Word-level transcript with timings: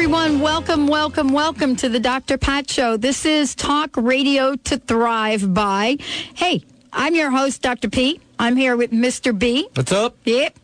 Everyone. 0.00 0.40
Welcome, 0.40 0.86
welcome, 0.86 1.28
welcome 1.28 1.76
to 1.76 1.90
the 1.90 2.00
Dr. 2.00 2.38
Pat 2.38 2.70
Show. 2.70 2.96
This 2.96 3.26
is 3.26 3.54
Talk 3.54 3.94
Radio 3.98 4.56
to 4.56 4.78
Thrive 4.78 5.52
by. 5.52 5.98
Hey, 6.34 6.62
I'm 6.90 7.14
your 7.14 7.30
host, 7.30 7.60
Dr. 7.60 7.90
P. 7.90 8.18
I'm 8.38 8.56
here 8.56 8.78
with 8.78 8.92
Mr. 8.92 9.38
B. 9.38 9.68
What's 9.74 9.92
up? 9.92 10.16
Yep. 10.24 10.56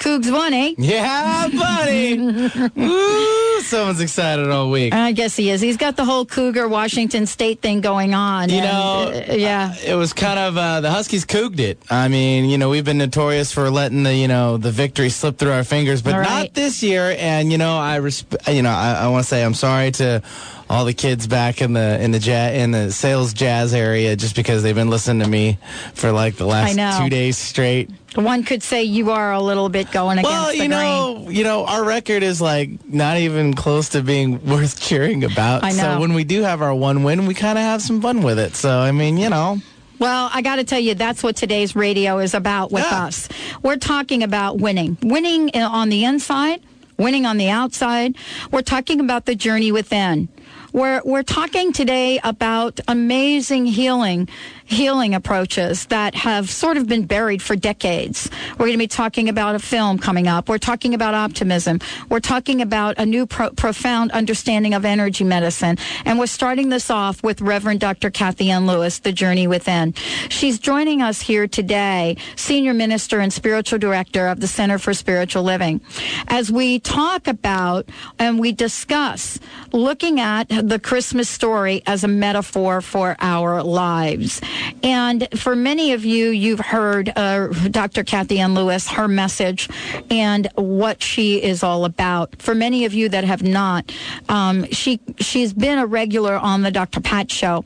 Cougs 0.00 0.32
one, 0.32 0.54
eh? 0.54 0.74
Yeah, 0.78 1.48
buddy. 1.48 2.14
Ooh, 2.80 3.60
someone's 3.60 4.00
excited 4.00 4.48
all 4.48 4.70
week. 4.70 4.94
I 4.94 5.12
guess 5.12 5.36
he 5.36 5.50
is. 5.50 5.60
He's 5.60 5.76
got 5.76 5.96
the 5.96 6.06
whole 6.06 6.24
Cougar 6.24 6.68
Washington 6.68 7.26
State 7.26 7.60
thing 7.60 7.82
going 7.82 8.14
on. 8.14 8.48
You 8.48 8.60
and, 8.60 8.64
know, 8.64 9.20
uh, 9.20 9.36
yeah. 9.36 9.74
It 9.84 9.96
was 9.96 10.14
kind 10.14 10.38
of 10.38 10.56
uh, 10.56 10.80
the 10.80 10.90
Huskies 10.90 11.26
couged 11.26 11.60
it. 11.60 11.82
I 11.90 12.08
mean, 12.08 12.46
you 12.46 12.56
know, 12.56 12.70
we've 12.70 12.84
been 12.84 12.96
notorious 12.96 13.52
for 13.52 13.68
letting 13.68 14.02
the 14.04 14.14
you 14.14 14.26
know 14.26 14.56
the 14.56 14.70
victory 14.70 15.10
slip 15.10 15.36
through 15.36 15.52
our 15.52 15.64
fingers, 15.64 16.00
but 16.00 16.14
All 16.14 16.22
not 16.22 16.54
this 16.54 16.82
year. 16.82 17.14
And 17.18 17.52
you 17.52 17.58
know, 17.58 17.78
I 17.78 17.98
resp- 17.98 18.54
you 18.54 18.62
know, 18.62 18.70
I, 18.70 19.02
I 19.02 19.08
want 19.08 19.24
to 19.24 19.28
say 19.28 19.44
I'm 19.44 19.52
sorry 19.52 19.90
to 19.92 20.22
all 20.70 20.84
the 20.84 20.94
kids 20.94 21.26
back 21.26 21.60
in 21.60 21.72
the 21.72 22.00
in 22.00 22.12
the 22.12 22.18
ja- 22.18 22.50
in 22.52 22.70
the 22.70 22.92
sales 22.92 23.34
jazz 23.34 23.74
area 23.74 24.14
just 24.14 24.36
because 24.36 24.62
they've 24.62 24.74
been 24.74 24.88
listening 24.88 25.20
to 25.22 25.28
me 25.28 25.58
for 25.94 26.12
like 26.12 26.36
the 26.36 26.46
last 26.46 26.98
two 27.02 27.10
days 27.10 27.36
straight. 27.36 27.90
One 28.14 28.44
could 28.44 28.62
say 28.62 28.84
you 28.84 29.10
are 29.10 29.32
a 29.32 29.40
little 29.40 29.68
bit 29.68 29.90
going 29.90 30.18
against 30.18 30.30
Well, 30.32 30.48
the 30.50 30.54
you 30.56 30.68
grain. 30.68 30.70
know, 30.70 31.28
you 31.28 31.44
know, 31.44 31.66
our 31.66 31.84
record 31.84 32.22
is 32.22 32.40
like 32.40 32.70
not 32.86 33.18
even 33.18 33.54
close 33.54 33.90
to 33.90 34.02
being 34.02 34.44
worth 34.50 34.80
cheering 34.80 35.24
about. 35.24 35.64
I 35.64 35.70
know. 35.70 35.76
So 35.94 36.00
when 36.00 36.14
we 36.14 36.24
do 36.24 36.42
have 36.42 36.62
our 36.62 36.74
one 36.74 37.02
win, 37.02 37.26
we 37.26 37.34
kind 37.34 37.58
of 37.58 37.64
have 37.64 37.82
some 37.82 38.00
fun 38.00 38.22
with 38.22 38.38
it. 38.38 38.54
So 38.54 38.78
I 38.78 38.92
mean, 38.92 39.16
you 39.18 39.28
know, 39.28 39.58
Well, 39.98 40.30
I 40.32 40.40
got 40.40 40.56
to 40.56 40.64
tell 40.64 40.80
you, 40.80 40.94
that's 40.94 41.22
what 41.22 41.34
today's 41.36 41.74
radio 41.76 42.18
is 42.20 42.32
about 42.32 42.70
with 42.72 42.84
Yeah. 42.84 43.04
us. 43.06 43.28
We're 43.62 43.76
talking 43.76 44.22
about 44.22 44.58
winning, 44.58 44.96
winning 45.02 45.50
uh, 45.54 45.68
on 45.68 45.88
the 45.88 46.04
inside, 46.04 46.60
winning 46.96 47.26
on 47.26 47.36
the 47.38 47.48
outside. 47.50 48.16
We're 48.52 48.62
talking 48.62 49.00
about 49.00 49.26
the 49.26 49.34
journey 49.34 49.72
within. 49.72 50.28
We're, 50.72 51.02
we're 51.04 51.24
talking 51.24 51.72
today 51.72 52.20
about 52.22 52.78
amazing 52.86 53.66
healing, 53.66 54.28
healing 54.70 55.14
approaches 55.14 55.86
that 55.86 56.14
have 56.14 56.48
sort 56.48 56.76
of 56.76 56.86
been 56.86 57.04
buried 57.04 57.42
for 57.42 57.56
decades. 57.56 58.30
We're 58.52 58.66
going 58.66 58.72
to 58.72 58.78
be 58.78 58.86
talking 58.86 59.28
about 59.28 59.56
a 59.56 59.58
film 59.58 59.98
coming 59.98 60.28
up. 60.28 60.48
We're 60.48 60.58
talking 60.58 60.94
about 60.94 61.12
optimism. 61.12 61.80
We're 62.08 62.20
talking 62.20 62.62
about 62.62 62.96
a 62.98 63.04
new 63.04 63.26
pro- 63.26 63.50
profound 63.50 64.12
understanding 64.12 64.72
of 64.72 64.84
energy 64.84 65.24
medicine. 65.24 65.76
And 66.04 66.18
we're 66.20 66.28
starting 66.28 66.68
this 66.68 66.88
off 66.88 67.22
with 67.22 67.40
Reverend 67.40 67.80
Dr. 67.80 68.10
Kathianne 68.10 68.66
Lewis, 68.66 69.00
The 69.00 69.10
Journey 69.12 69.48
Within. 69.48 69.92
She's 70.28 70.60
joining 70.60 71.02
us 71.02 71.20
here 71.20 71.48
today, 71.48 72.16
Senior 72.36 72.72
Minister 72.72 73.18
and 73.18 73.32
Spiritual 73.32 73.80
Director 73.80 74.28
of 74.28 74.38
the 74.38 74.46
Center 74.46 74.78
for 74.78 74.94
Spiritual 74.94 75.42
Living, 75.42 75.80
as 76.28 76.52
we 76.52 76.78
talk 76.78 77.26
about 77.26 77.88
and 78.20 78.38
we 78.38 78.52
discuss 78.52 79.40
looking 79.72 80.20
at 80.20 80.44
the 80.48 80.78
Christmas 80.78 81.28
story 81.28 81.82
as 81.86 82.04
a 82.04 82.08
metaphor 82.08 82.80
for 82.80 83.16
our 83.18 83.62
lives. 83.64 84.40
And 84.82 85.28
for 85.38 85.56
many 85.56 85.92
of 85.92 86.04
you, 86.04 86.30
you've 86.30 86.60
heard 86.60 87.12
uh, 87.16 87.48
Dr. 87.48 88.04
Kathianne 88.04 88.54
Lewis, 88.54 88.88
her 88.88 89.08
message, 89.08 89.68
and 90.10 90.48
what 90.54 91.02
she 91.02 91.42
is 91.42 91.62
all 91.62 91.84
about. 91.84 92.40
For 92.40 92.54
many 92.54 92.84
of 92.84 92.94
you 92.94 93.08
that 93.08 93.24
have 93.24 93.42
not, 93.42 93.92
um, 94.28 94.64
she 94.70 95.00
she's 95.18 95.52
been 95.52 95.78
a 95.78 95.86
regular 95.86 96.34
on 96.36 96.62
the 96.62 96.70
Dr. 96.70 97.00
Pat 97.00 97.30
Show, 97.30 97.64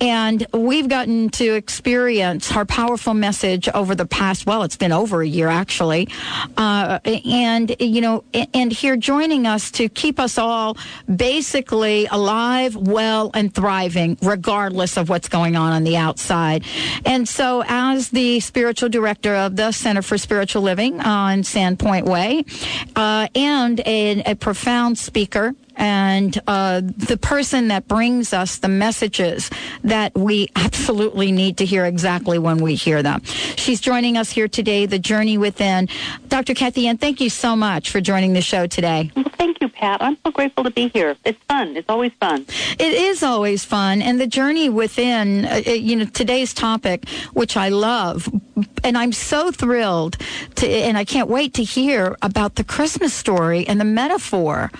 and 0.00 0.46
we've 0.52 0.88
gotten 0.88 1.30
to 1.30 1.54
experience 1.54 2.50
her 2.50 2.64
powerful 2.64 3.14
message 3.14 3.68
over 3.68 3.94
the 3.94 4.06
past. 4.06 4.46
Well, 4.46 4.62
it's 4.62 4.76
been 4.76 4.92
over 4.92 5.22
a 5.22 5.26
year 5.26 5.48
actually, 5.48 6.08
uh, 6.56 6.98
and 7.04 7.74
you 7.80 8.00
know, 8.00 8.24
and 8.54 8.72
here 8.72 8.96
joining 8.96 9.46
us 9.46 9.70
to 9.72 9.88
keep 9.88 10.18
us 10.18 10.38
all 10.38 10.76
basically 11.14 12.06
alive, 12.06 12.76
well, 12.76 13.30
and 13.34 13.54
thriving, 13.54 14.18
regardless 14.22 14.96
of 14.96 15.08
what's 15.08 15.28
going 15.28 15.56
on 15.56 15.72
on 15.72 15.84
the 15.84 15.96
outside. 15.96 16.29
And 16.30 17.28
so, 17.28 17.62
as 17.66 18.10
the 18.10 18.40
spiritual 18.40 18.88
director 18.88 19.34
of 19.34 19.56
the 19.56 19.72
Center 19.72 20.02
for 20.02 20.18
Spiritual 20.18 20.62
Living 20.62 21.00
on 21.00 21.42
Sandpoint 21.42 22.04
Way, 22.04 22.44
uh, 22.96 23.28
and 23.34 23.80
a, 23.80 24.22
a 24.24 24.34
profound 24.34 24.98
speaker 24.98 25.54
and 25.80 26.38
uh, 26.46 26.82
the 26.84 27.16
person 27.16 27.68
that 27.68 27.88
brings 27.88 28.34
us 28.34 28.58
the 28.58 28.68
messages 28.68 29.50
that 29.82 30.14
we 30.14 30.50
absolutely 30.54 31.32
need 31.32 31.56
to 31.56 31.64
hear 31.64 31.86
exactly 31.86 32.38
when 32.38 32.58
we 32.58 32.74
hear 32.74 33.02
them. 33.02 33.22
She's 33.24 33.80
joining 33.80 34.18
us 34.18 34.30
here 34.30 34.46
today, 34.46 34.84
The 34.84 34.98
Journey 34.98 35.38
Within. 35.38 35.88
Dr. 36.28 36.52
Kathianne, 36.52 37.00
thank 37.00 37.20
you 37.20 37.30
so 37.30 37.56
much 37.56 37.90
for 37.90 38.00
joining 38.02 38.34
the 38.34 38.42
show 38.42 38.66
today. 38.66 39.10
Well, 39.16 39.24
thank 39.38 39.62
you, 39.62 39.70
Pat. 39.70 40.02
I'm 40.02 40.18
so 40.24 40.30
grateful 40.30 40.64
to 40.64 40.70
be 40.70 40.88
here. 40.88 41.16
It's 41.24 41.42
fun. 41.44 41.74
It's 41.76 41.88
always 41.88 42.12
fun. 42.20 42.44
It 42.78 42.92
is 42.92 43.22
always 43.22 43.64
fun, 43.64 44.02
and 44.02 44.20
the 44.20 44.26
journey 44.26 44.68
within, 44.68 45.46
uh, 45.46 45.62
uh, 45.66 45.70
you 45.70 45.96
know, 45.96 46.04
today's 46.04 46.52
topic, 46.52 47.08
which 47.32 47.56
I 47.56 47.70
love, 47.70 48.28
and 48.84 48.98
I'm 48.98 49.12
so 49.12 49.50
thrilled 49.50 50.18
to, 50.56 50.68
and 50.68 50.98
I 50.98 51.06
can't 51.06 51.30
wait 51.30 51.54
to 51.54 51.64
hear 51.64 52.16
about 52.20 52.56
the 52.56 52.64
Christmas 52.64 53.14
story 53.14 53.66
and 53.66 53.80
the 53.80 53.86
metaphor, 53.86 54.70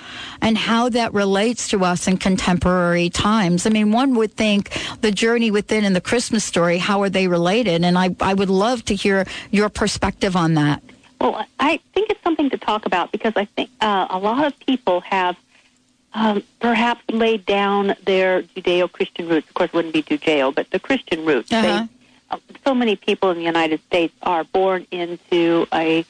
and 0.42 0.58
how 0.58 0.89
that 0.92 1.12
relates 1.14 1.68
to 1.68 1.84
us 1.84 2.06
in 2.06 2.16
contemporary 2.16 3.10
times. 3.10 3.66
I 3.66 3.70
mean, 3.70 3.92
one 3.92 4.14
would 4.14 4.34
think 4.34 4.70
the 5.00 5.10
journey 5.10 5.50
within 5.50 5.84
and 5.84 5.94
the 5.94 6.00
Christmas 6.00 6.44
story, 6.44 6.78
how 6.78 7.02
are 7.02 7.10
they 7.10 7.28
related? 7.28 7.84
And 7.84 7.98
I, 7.98 8.14
I 8.20 8.34
would 8.34 8.50
love 8.50 8.84
to 8.86 8.94
hear 8.94 9.26
your 9.50 9.68
perspective 9.68 10.36
on 10.36 10.54
that. 10.54 10.82
Well, 11.20 11.44
I 11.58 11.80
think 11.92 12.10
it's 12.10 12.22
something 12.22 12.48
to 12.50 12.56
talk 12.56 12.86
about 12.86 13.12
because 13.12 13.34
I 13.36 13.44
think 13.44 13.70
uh, 13.80 14.06
a 14.08 14.18
lot 14.18 14.46
of 14.46 14.58
people 14.60 15.00
have 15.02 15.36
um, 16.14 16.42
perhaps 16.60 17.02
laid 17.10 17.44
down 17.46 17.94
their 18.04 18.42
Judeo-Christian 18.42 19.28
roots. 19.28 19.48
Of 19.48 19.54
course, 19.54 19.68
it 19.68 19.74
wouldn't 19.74 19.94
be 19.94 20.02
Judeo, 20.02 20.54
but 20.54 20.70
the 20.70 20.80
Christian 20.80 21.24
roots. 21.26 21.52
Uh-huh. 21.52 21.62
They, 21.62 21.88
uh, 22.30 22.38
so 22.64 22.74
many 22.74 22.96
people 22.96 23.30
in 23.30 23.36
the 23.36 23.44
United 23.44 23.80
States 23.84 24.14
are 24.22 24.44
born 24.44 24.86
into 24.90 25.66
a, 25.74 26.04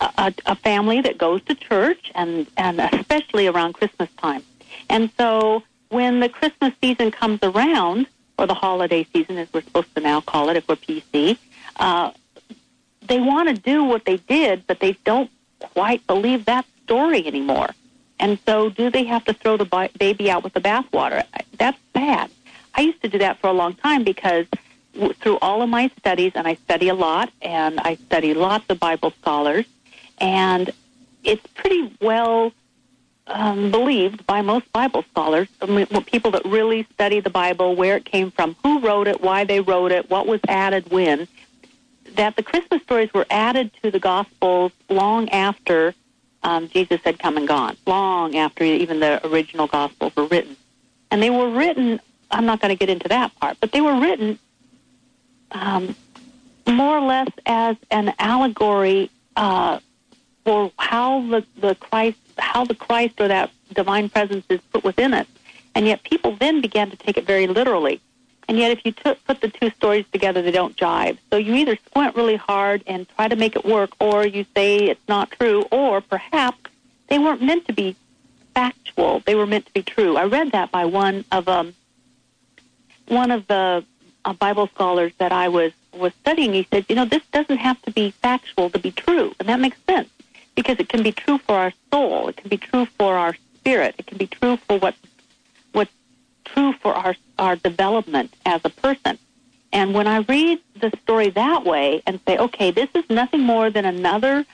a 0.00 0.34
a 0.46 0.56
family 0.56 1.00
that 1.00 1.18
goes 1.18 1.42
to 1.44 1.54
church, 1.54 2.10
and 2.14 2.46
and 2.56 2.80
especially 2.80 3.46
around 3.46 3.74
Christmas 3.74 4.08
time. 4.18 4.42
And 4.88 5.10
so, 5.16 5.62
when 5.88 6.20
the 6.20 6.28
Christmas 6.28 6.72
season 6.80 7.10
comes 7.10 7.40
around, 7.42 8.06
or 8.38 8.46
the 8.46 8.54
holiday 8.54 9.06
season, 9.12 9.38
as 9.38 9.52
we're 9.52 9.62
supposed 9.62 9.94
to 9.94 10.00
now 10.00 10.20
call 10.20 10.48
it, 10.48 10.56
if 10.56 10.68
we're 10.68 10.76
PC, 10.76 11.38
uh, 11.76 12.10
they 13.06 13.20
want 13.20 13.48
to 13.48 13.54
do 13.54 13.84
what 13.84 14.04
they 14.04 14.16
did, 14.16 14.66
but 14.66 14.80
they 14.80 14.96
don't 15.04 15.30
quite 15.60 16.06
believe 16.06 16.44
that 16.46 16.64
story 16.84 17.26
anymore. 17.26 17.70
And 18.18 18.38
so, 18.46 18.70
do 18.70 18.90
they 18.90 19.04
have 19.04 19.24
to 19.24 19.32
throw 19.32 19.56
the 19.56 19.90
baby 19.98 20.30
out 20.30 20.44
with 20.44 20.52
the 20.52 20.60
bathwater? 20.60 21.24
That's 21.58 21.78
bad. 21.92 22.30
I 22.74 22.82
used 22.82 23.02
to 23.02 23.08
do 23.08 23.18
that 23.18 23.38
for 23.40 23.48
a 23.48 23.52
long 23.52 23.74
time 23.74 24.04
because 24.04 24.46
through 25.20 25.38
all 25.40 25.62
of 25.62 25.68
my 25.68 25.90
studies, 25.98 26.32
and 26.34 26.46
I 26.46 26.54
study 26.54 26.88
a 26.88 26.94
lot, 26.94 27.32
and 27.40 27.80
I 27.80 27.96
study 27.96 28.34
lots 28.34 28.64
of 28.68 28.78
Bible 28.78 29.12
scholars, 29.20 29.66
and 30.22 30.70
it's 31.24 31.46
pretty 31.48 31.94
well 32.00 32.52
um, 33.26 33.70
believed 33.70 34.26
by 34.26 34.40
most 34.40 34.72
Bible 34.72 35.04
scholars, 35.10 35.48
people 36.06 36.30
that 36.30 36.44
really 36.44 36.86
study 36.94 37.20
the 37.20 37.30
Bible, 37.30 37.74
where 37.74 37.96
it 37.96 38.04
came 38.04 38.30
from, 38.30 38.56
who 38.62 38.80
wrote 38.80 39.08
it, 39.08 39.20
why 39.20 39.44
they 39.44 39.60
wrote 39.60 39.92
it, 39.92 40.08
what 40.08 40.26
was 40.26 40.40
added 40.48 40.90
when, 40.90 41.28
that 42.14 42.36
the 42.36 42.42
Christmas 42.42 42.82
stories 42.82 43.12
were 43.12 43.26
added 43.30 43.70
to 43.82 43.90
the 43.90 43.98
Gospels 43.98 44.72
long 44.88 45.28
after 45.30 45.94
um, 46.42 46.68
Jesus 46.68 47.00
had 47.04 47.18
come 47.18 47.36
and 47.36 47.46
gone, 47.46 47.76
long 47.86 48.36
after 48.36 48.64
even 48.64 49.00
the 49.00 49.24
original 49.26 49.66
Gospels 49.66 50.14
were 50.16 50.26
written. 50.26 50.56
And 51.10 51.22
they 51.22 51.30
were 51.30 51.50
written, 51.50 52.00
I'm 52.30 52.46
not 52.46 52.60
going 52.60 52.70
to 52.70 52.78
get 52.78 52.90
into 52.90 53.08
that 53.08 53.34
part, 53.38 53.58
but 53.60 53.72
they 53.72 53.80
were 53.80 54.00
written 54.00 54.38
um, 55.52 55.94
more 56.66 56.98
or 56.98 57.06
less 57.06 57.28
as 57.46 57.76
an 57.90 58.14
allegory 58.18 59.10
uh, 59.36 59.78
for 60.44 60.72
how 60.78 61.20
the, 61.28 61.44
the 61.56 61.74
Christ, 61.76 62.18
how 62.38 62.64
the 62.64 62.74
Christ 62.74 63.20
or 63.20 63.28
that 63.28 63.50
divine 63.72 64.08
presence 64.08 64.44
is 64.48 64.60
put 64.72 64.84
within 64.84 65.14
us. 65.14 65.26
And 65.74 65.86
yet 65.86 66.02
people 66.02 66.36
then 66.36 66.60
began 66.60 66.90
to 66.90 66.96
take 66.96 67.16
it 67.16 67.26
very 67.26 67.46
literally. 67.46 68.00
And 68.48 68.58
yet 68.58 68.72
if 68.72 68.84
you 68.84 68.92
took, 68.92 69.24
put 69.24 69.40
the 69.40 69.48
two 69.48 69.70
stories 69.70 70.04
together, 70.12 70.42
they 70.42 70.50
don't 70.50 70.76
jive. 70.76 71.16
So 71.30 71.36
you 71.36 71.54
either 71.54 71.78
squint 71.86 72.16
really 72.16 72.36
hard 72.36 72.82
and 72.86 73.08
try 73.16 73.28
to 73.28 73.36
make 73.36 73.56
it 73.56 73.64
work, 73.64 73.90
or 74.00 74.26
you 74.26 74.44
say 74.54 74.78
it's 74.78 75.08
not 75.08 75.30
true, 75.30 75.62
or 75.70 76.00
perhaps 76.00 76.58
they 77.08 77.18
weren't 77.18 77.42
meant 77.42 77.66
to 77.66 77.72
be 77.72 77.96
factual. 78.52 79.22
They 79.24 79.34
were 79.34 79.46
meant 79.46 79.66
to 79.66 79.72
be 79.72 79.82
true. 79.82 80.16
I 80.16 80.24
read 80.24 80.52
that 80.52 80.70
by 80.70 80.84
one 80.84 81.24
of 81.30 81.48
um, 81.48 81.74
one 83.08 83.30
of 83.30 83.46
the 83.46 83.84
uh, 84.24 84.32
Bible 84.34 84.66
scholars 84.68 85.12
that 85.18 85.32
I 85.32 85.48
was 85.48 85.72
was 85.94 86.12
studying, 86.20 86.52
he 86.52 86.66
said, 86.70 86.86
you 86.88 86.96
know, 86.96 87.04
this 87.04 87.22
doesn't 87.32 87.58
have 87.58 87.80
to 87.82 87.90
be 87.90 88.10
factual 88.10 88.70
to 88.70 88.78
be 88.78 88.90
true, 88.90 89.34
and 89.38 89.48
that 89.48 89.60
makes 89.60 89.76
sense 89.88 90.08
because 90.54 90.78
it 90.78 90.88
can 90.88 91.02
be 91.02 91.12
true 91.12 91.38
for 91.38 91.56
our 91.56 91.72
soul, 91.92 92.28
it 92.28 92.36
can 92.36 92.48
be 92.48 92.56
true 92.56 92.86
for 92.98 93.16
our 93.16 93.34
spirit, 93.56 93.94
it 93.98 94.06
can 94.06 94.18
be 94.18 94.26
true 94.26 94.56
for 94.56 94.78
what 94.78 94.94
what's 95.72 95.92
true 96.44 96.72
for 96.74 96.94
our 96.94 97.14
our 97.38 97.56
development 97.56 98.34
as 98.46 98.60
a 98.64 98.70
person. 98.70 99.18
And 99.72 99.94
when 99.94 100.06
I 100.06 100.18
read 100.18 100.60
the 100.78 100.92
story 101.02 101.30
that 101.30 101.64
way 101.64 102.02
and 102.06 102.20
say, 102.26 102.36
okay, 102.36 102.70
this 102.70 102.90
is 102.94 103.04
nothing 103.08 103.40
more 103.40 103.70
than 103.70 103.86
another 103.86 104.44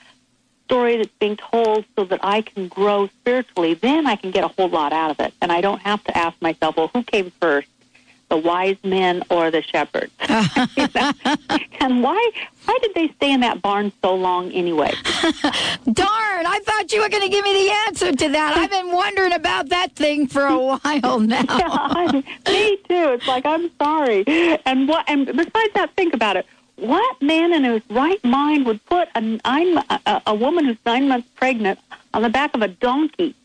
story 0.65 0.97
that's 0.97 1.09
being 1.19 1.35
told 1.35 1.83
so 1.97 2.05
that 2.05 2.19
I 2.23 2.41
can 2.41 2.67
grow 2.67 3.07
spiritually, 3.07 3.73
then 3.73 4.07
I 4.07 4.15
can 4.15 4.31
get 4.31 4.43
a 4.43 4.47
whole 4.47 4.69
lot 4.69 4.93
out 4.93 5.11
of 5.11 5.19
it. 5.19 5.33
And 5.41 5.51
I 5.51 5.61
don't 5.61 5.81
have 5.81 6.03
to 6.05 6.17
ask 6.17 6.41
myself, 6.41 6.77
well, 6.77 6.89
who 6.93 7.03
came 7.03 7.31
first? 7.41 7.67
The 8.29 8.37
wise 8.37 8.77
men 8.83 9.23
or 9.29 9.49
the 9.49 9.61
shepherds? 9.63 10.11
and 11.79 12.03
why 12.03 12.31
why 12.65 12.77
did 12.81 12.93
they 12.93 13.07
stay 13.15 13.31
in 13.31 13.39
that 13.39 13.61
barn 13.61 13.91
so 14.03 14.13
long 14.13 14.51
anyway? 14.51 14.91
Darn, 15.21 16.45
I 16.45 16.59
thought 16.63 16.91
you 16.91 17.01
were 17.01 17.09
going 17.09 17.23
to 17.23 17.29
give 17.29 17.43
me 17.43 17.65
the 17.65 17.73
answer 17.87 18.11
to 18.11 18.29
that. 18.29 18.55
I've 18.55 18.69
been 18.69 18.91
wondering 18.91 19.33
about 19.33 19.69
that 19.69 19.95
thing 19.95 20.27
for 20.27 20.45
a 20.45 20.57
while 20.57 21.19
now. 21.19 21.43
yeah, 21.49 22.21
me 22.47 22.77
too. 22.87 23.13
It's 23.13 23.27
like 23.27 23.45
I'm 23.45 23.71
sorry. 23.77 24.23
And 24.65 24.87
what 24.87 25.09
and 25.09 25.25
besides 25.25 25.73
that, 25.73 25.91
think 25.95 26.13
about 26.13 26.37
it 26.37 26.45
what 26.79 27.21
man 27.21 27.53
in 27.53 27.63
his 27.63 27.81
right 27.89 28.23
mind 28.23 28.65
would 28.65 28.83
put 28.85 29.09
a 29.15 29.21
nine 29.21 29.77
a, 29.89 30.21
a 30.27 30.33
woman 30.35 30.65
who's 30.65 30.77
nine 30.85 31.07
months 31.07 31.27
pregnant 31.35 31.79
on 32.13 32.21
the 32.21 32.29
back 32.29 32.55
of 32.55 32.61
a 32.61 32.67
donkey 32.67 33.35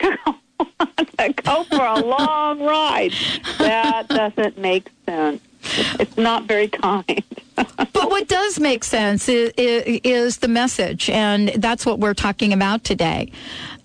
to 0.60 1.32
go 1.44 1.64
for 1.64 1.84
a 1.84 2.00
long 2.00 2.60
ride? 2.60 3.12
That 3.58 4.08
doesn't 4.08 4.58
make 4.58 4.90
sense. 5.06 5.40
It's 5.64 6.16
not 6.16 6.44
very 6.44 6.68
kind. 6.68 7.22
but 7.54 7.94
what 7.94 8.28
does 8.28 8.58
make 8.58 8.82
sense 8.84 9.28
is, 9.28 9.52
is, 9.56 10.38
the 10.38 10.48
message, 10.48 11.08
and 11.10 11.50
that's 11.50 11.86
what 11.86 11.98
we're 12.00 12.14
talking 12.14 12.52
about 12.52 12.82
today. 12.82 13.30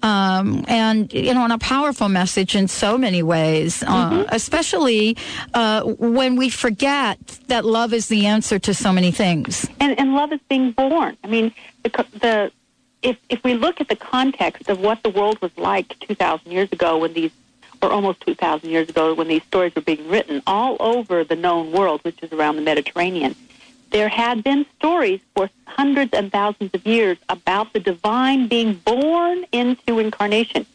Um, 0.03 0.63
and 0.67 1.11
you 1.13 1.33
know, 1.33 1.43
and 1.43 1.53
a 1.53 1.57
powerful 1.57 2.07
message 2.07 2.55
in 2.55 2.67
so 2.67 2.97
many 2.97 3.23
ways, 3.23 3.83
uh, 3.83 3.87
mm-hmm. 3.87 4.29
especially 4.29 5.17
uh, 5.53 5.83
when 5.83 6.35
we 6.35 6.49
forget 6.49 7.19
that 7.47 7.65
love 7.65 7.93
is 7.93 8.07
the 8.07 8.25
answer 8.25 8.59
to 8.59 8.73
so 8.73 8.93
many 8.93 9.11
things. 9.11 9.67
And, 9.79 9.99
and 9.99 10.13
love 10.13 10.31
is 10.31 10.39
being 10.49 10.71
born. 10.71 11.17
I 11.23 11.27
mean, 11.27 11.51
the, 11.83 12.05
the 12.13 12.51
if 13.07 13.17
if 13.29 13.43
we 13.43 13.53
look 13.53 13.79
at 13.81 13.87
the 13.87 13.95
context 13.95 14.69
of 14.69 14.79
what 14.79 15.01
the 15.03 15.09
world 15.09 15.41
was 15.41 15.55
like 15.57 15.97
two 15.99 16.15
thousand 16.15 16.51
years 16.51 16.71
ago 16.71 16.97
when 16.97 17.13
these 17.13 17.31
or 17.79 17.91
almost 17.91 18.19
2,000 18.21 18.71
years 18.71 18.89
ago 18.89 19.13
when 19.13 19.27
these 19.27 19.43
stories 19.43 19.75
were 19.75 19.83
being 19.83 20.09
written 20.09 20.41
all 20.47 20.77
over 20.79 21.23
the 21.23 21.35
known 21.35 21.71
world, 21.71 22.03
which 22.03 22.17
is 22.23 22.33
around 22.33 22.55
the 22.55 22.61
Mediterranean 22.63 23.35
there 23.91 24.09
had 24.09 24.43
been 24.43 24.65
stories 24.77 25.19
for 25.35 25.49
hundreds 25.65 26.13
and 26.13 26.31
thousands 26.31 26.71
of 26.73 26.85
years 26.85 27.17
about 27.29 27.73
the 27.73 27.79
divine 27.79 28.47
being 28.47 28.73
born 28.73 29.45
into 29.51 29.99
incarnation. 29.99 30.65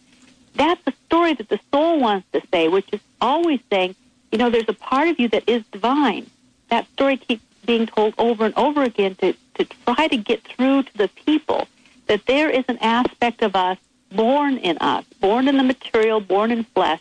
That's 0.55 0.81
a 0.87 0.93
story 1.07 1.35
that 1.35 1.49
the 1.49 1.61
soul 1.73 2.01
wants 2.01 2.27
to 2.33 2.43
say, 2.53 2.69
which 2.69 2.89
is 2.93 3.01
always 3.21 3.61
saying, 3.71 3.95
you 4.31 4.39
know, 4.39 4.51
there's 4.51 4.69
a 4.69 4.75
part 4.75 5.09
of 5.09 5.19
you 5.19 5.29
that 5.29 5.49
is 5.49 5.63
divine. 5.73 6.31
That 6.69 6.87
story 6.93 7.17
keeps 7.17 7.43
being 7.67 7.87
told 7.87 8.15
over 8.19 8.45
and 8.45 8.55
over 8.57 8.83
again 8.83 9.15
to, 9.17 9.35
to 9.55 9.65
try 9.65 10.09
to 10.09 10.17
get 10.17 10.43
through 10.43 10.85
to 10.85 10.99
the 10.99 11.09
people 11.09 11.69
that 12.07 12.27
there 12.27 12.51
is 12.51 12.65
an 12.69 12.79
aspect 12.79 13.43
of 13.43 13.57
us 13.57 13.79
born 14.11 14.59
in 14.59 14.79
us, 14.79 15.05
born 15.21 15.49
in 15.49 15.57
the 15.57 15.63
material, 15.63 16.21
born 16.21 16.51
in 16.51 16.65
flesh, 16.65 17.01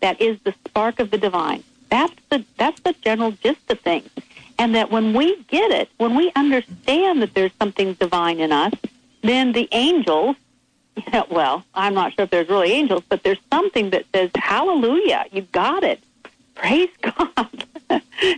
that 0.00 0.20
is 0.20 0.38
the 0.44 0.54
spark 0.66 1.00
of 1.00 1.10
the 1.10 1.18
divine. 1.18 1.62
That's 1.88 2.14
the 2.30 2.44
that's 2.56 2.80
the 2.80 2.94
general 3.02 3.32
gist 3.32 3.70
of 3.70 3.80
things. 3.80 4.08
And 4.58 4.74
that 4.74 4.90
when 4.90 5.12
we 5.14 5.42
get 5.44 5.70
it, 5.70 5.88
when 5.98 6.14
we 6.14 6.30
understand 6.36 7.22
that 7.22 7.34
there's 7.34 7.52
something 7.58 7.94
divine 7.94 8.38
in 8.38 8.52
us, 8.52 8.72
then 9.22 9.52
the 9.52 9.68
angels, 9.72 10.36
well, 11.30 11.64
I'm 11.74 11.94
not 11.94 12.14
sure 12.14 12.24
if 12.24 12.30
there's 12.30 12.48
really 12.48 12.72
angels, 12.72 13.02
but 13.08 13.22
there's 13.22 13.40
something 13.50 13.90
that 13.90 14.04
says, 14.14 14.30
Hallelujah, 14.36 15.26
you 15.32 15.42
got 15.52 15.84
it. 15.84 16.02
Praise 16.54 16.90
God. 17.02 17.64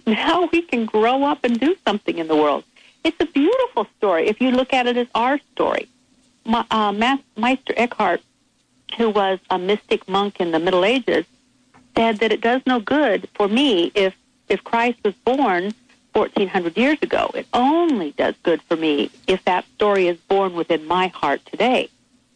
now 0.07 0.49
we 0.53 0.63
can 0.63 0.87
grow 0.87 1.25
up 1.25 1.45
and 1.45 1.59
do 1.59 1.77
something 1.85 2.19
in 2.19 2.29
the 2.29 2.37
world. 2.37 2.65
It's 3.03 3.21
a 3.21 3.27
beautiful 3.27 3.87
story 3.99 4.29
if 4.29 4.41
you 4.41 4.51
look 4.51 4.73
at 4.73 4.87
it 4.87 4.97
as 4.97 5.09
our 5.15 5.39
story. 5.53 5.89
Uh, 6.47 7.17
Meister 7.37 7.75
Eckhart, 7.77 8.21
who 8.99 9.11
was 9.11 9.39
a 9.51 9.59
mystic 9.59 10.09
monk 10.09 10.41
in 10.41 10.51
the 10.51 10.59
Middle 10.59 10.85
Ages, 10.85 11.25
said 11.97 12.19
that 12.19 12.33
it 12.33 12.41
does 12.41 12.63
no 12.67 12.81
good 12.81 13.29
for 13.35 13.49
me 13.49 13.91
if 13.95 14.15
if 14.49 14.63
Christ 14.63 14.99
was 15.05 15.15
born 15.25 15.73
1400 16.13 16.77
years 16.77 16.99
ago. 17.03 17.31
It 17.35 17.47
only 17.53 18.13
does 18.13 18.35
good 18.43 18.61
for 18.63 18.77
me 18.77 19.11
if 19.27 19.45
that 19.45 19.65
story 19.75 20.09
is 20.09 20.19
born 20.29 20.55
within 20.55 20.87
my 20.87 21.09
heart 21.09 21.45
today. 21.47 21.89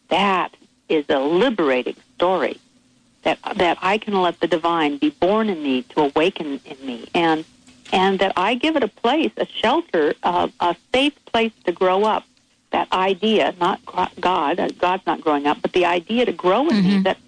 That 0.09 0.57
is 0.89 1.05
a 1.09 1.21
liberating 1.21 1.97
story 2.15 2.59
that 3.23 3.39
that 3.57 3.79
I 3.83 3.99
can 3.99 4.15
let 4.15 4.41
the 4.41 4.47
divine 4.47 4.99
be 4.99 5.11
born 5.11 5.49
in 5.49 5.63
me 5.63 5.83
to 5.83 6.01
awaken 6.03 6.61
in 6.65 6.87
me 6.87 7.09
and 7.15 7.45
and 7.93 8.19
that 8.19 8.33
I 8.37 8.55
give 8.55 8.77
it 8.77 8.83
a 8.83 8.89
place, 8.89 9.33
a 9.39 9.47
shelter, 9.47 10.15
uh, 10.23 10.49
a 10.61 10.77
safe 10.93 11.15
place 11.27 11.53
to 11.65 11.73
grow 11.73 12.05
up. 12.05 12.25
That 12.71 12.93
idea, 12.93 13.55
not 13.59 13.81
God, 14.21 14.75
God's 14.79 15.07
not 15.07 15.21
growing 15.21 15.47
up, 15.47 15.63
but 15.63 15.73
the 15.73 15.87
idea 15.87 16.27
to 16.27 16.33
grow 16.33 16.69
in 16.69 16.77
mm-hmm. 16.77 16.89
me 16.89 17.03
that 17.03 17.19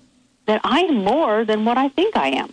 that 0.47 0.61
I 0.65 0.81
am 0.81 1.05
more 1.05 1.45
than 1.45 1.65
what 1.65 1.79
I 1.79 1.89
think 1.89 2.17
I 2.17 2.29
am. 2.29 2.53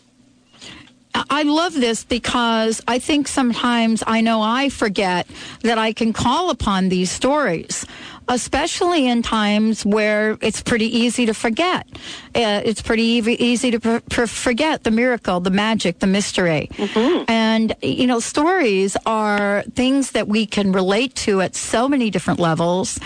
I 1.29 1.43
love 1.43 1.73
this 1.73 2.03
because 2.03 2.81
I 2.87 2.99
think 2.99 3.27
sometimes 3.27 4.03
I 4.05 4.21
know 4.21 4.41
I 4.41 4.69
forget 4.69 5.27
that 5.61 5.77
I 5.77 5.93
can 5.93 6.13
call 6.13 6.49
upon 6.51 6.89
these 6.89 7.09
stories, 7.09 7.85
especially 8.27 9.07
in 9.07 9.21
times 9.21 9.85
where 9.85 10.37
it's 10.41 10.61
pretty 10.61 10.85
easy 10.85 11.25
to 11.25 11.33
forget. 11.33 11.87
Uh, 12.35 12.61
it's 12.63 12.81
pretty 12.81 13.03
easy 13.03 13.71
to 13.71 13.79
pr- 13.79 13.97
pr- 14.09 14.25
forget 14.25 14.83
the 14.83 14.91
miracle, 14.91 15.39
the 15.39 15.49
magic, 15.49 15.99
the 15.99 16.07
mystery. 16.07 16.69
Mm-hmm. 16.73 17.29
And, 17.29 17.75
you 17.81 18.07
know, 18.07 18.19
stories 18.19 18.97
are 19.05 19.63
things 19.73 20.11
that 20.11 20.27
we 20.27 20.45
can 20.45 20.71
relate 20.71 21.15
to 21.15 21.41
at 21.41 21.55
so 21.55 21.87
many 21.87 22.09
different 22.09 22.39
levels. 22.39 22.99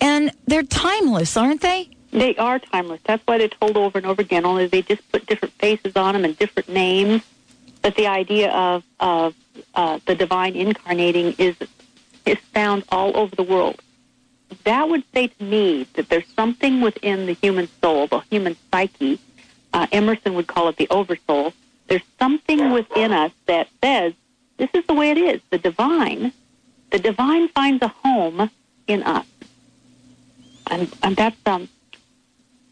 And 0.00 0.32
they're 0.46 0.62
timeless, 0.62 1.36
aren't 1.36 1.60
they? 1.60 1.90
They 2.10 2.36
are 2.36 2.58
timeless. 2.58 3.00
That's 3.04 3.22
why 3.26 3.38
they're 3.38 3.48
told 3.48 3.76
over 3.76 3.98
and 3.98 4.06
over 4.06 4.22
again, 4.22 4.44
only 4.44 4.66
they 4.66 4.82
just 4.82 5.10
put 5.10 5.26
different 5.26 5.54
faces 5.54 5.96
on 5.96 6.14
them 6.14 6.24
and 6.24 6.38
different 6.38 6.68
names 6.68 7.22
but 7.84 7.96
the 7.96 8.06
idea 8.06 8.50
of, 8.50 8.82
of 8.98 9.34
uh, 9.74 9.98
the 10.06 10.14
divine 10.14 10.56
incarnating 10.56 11.34
is, 11.36 11.54
is 12.24 12.38
found 12.54 12.82
all 12.88 13.14
over 13.14 13.36
the 13.36 13.42
world. 13.42 13.82
That 14.64 14.88
would 14.88 15.04
say 15.12 15.26
to 15.28 15.44
me 15.44 15.86
that 15.94 16.08
there's 16.08 16.26
something 16.34 16.80
within 16.80 17.26
the 17.26 17.32
human 17.34 17.68
soul, 17.80 18.06
the 18.06 18.20
human 18.30 18.56
psyche. 18.70 19.18
Uh, 19.72 19.86
Emerson 19.90 20.34
would 20.34 20.46
call 20.46 20.68
it 20.68 20.76
the 20.76 20.88
oversoul. 20.90 21.52
There's 21.88 22.02
something 22.18 22.70
within 22.70 23.12
us 23.12 23.32
that 23.46 23.68
says, 23.82 24.14
this 24.56 24.70
is 24.72 24.86
the 24.86 24.94
way 24.94 25.10
it 25.10 25.18
is. 25.18 25.40
The 25.50 25.58
divine, 25.58 26.32
the 26.90 26.98
divine 26.98 27.48
finds 27.48 27.82
a 27.82 27.88
home 27.88 28.50
in 28.86 29.02
us. 29.02 29.26
And, 30.68 30.90
and 31.02 31.16
that's, 31.16 31.36
um, 31.46 31.68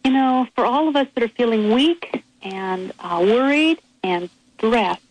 you 0.04 0.12
know, 0.12 0.46
for 0.54 0.64
all 0.64 0.88
of 0.88 0.96
us 0.96 1.08
that 1.14 1.24
are 1.24 1.28
feeling 1.28 1.72
weak 1.72 2.24
and 2.42 2.92
uh, 3.00 3.20
worried 3.22 3.80
and 4.02 4.30
stressed, 4.56 5.02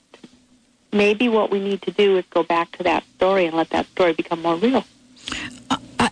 maybe 0.91 1.29
what 1.29 1.51
we 1.51 1.59
need 1.59 1.81
to 1.83 1.91
do 1.91 2.17
is 2.17 2.25
go 2.29 2.43
back 2.43 2.71
to 2.77 2.83
that 2.83 3.03
story 3.15 3.45
and 3.45 3.55
let 3.55 3.69
that 3.69 3.85
story 3.87 4.13
become 4.13 4.41
more 4.41 4.55
real. 4.55 4.83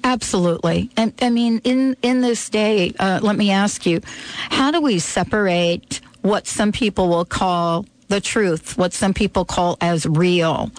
Absolutely, 0.04 0.90
and 0.96 1.14
I 1.22 1.30
mean, 1.30 1.62
in 1.64 1.96
in 2.02 2.22
this 2.22 2.50
day, 2.50 2.94
uh, 3.00 3.20
let 3.22 3.36
me 3.36 3.52
ask 3.52 3.86
you, 3.86 4.02
how 4.50 4.72
do 4.72 4.82
we 4.82 5.00
separate 5.00 6.02
what 6.22 6.48
some 6.48 6.72
people 6.72 7.10
will 7.10 7.26
call 7.26 7.86
the 8.08 8.20
truth, 8.20 8.78
what 8.78 8.94
some 8.94 9.14
people 9.14 9.46
call 9.46 9.78
as 9.82 10.06
real, 10.06 10.72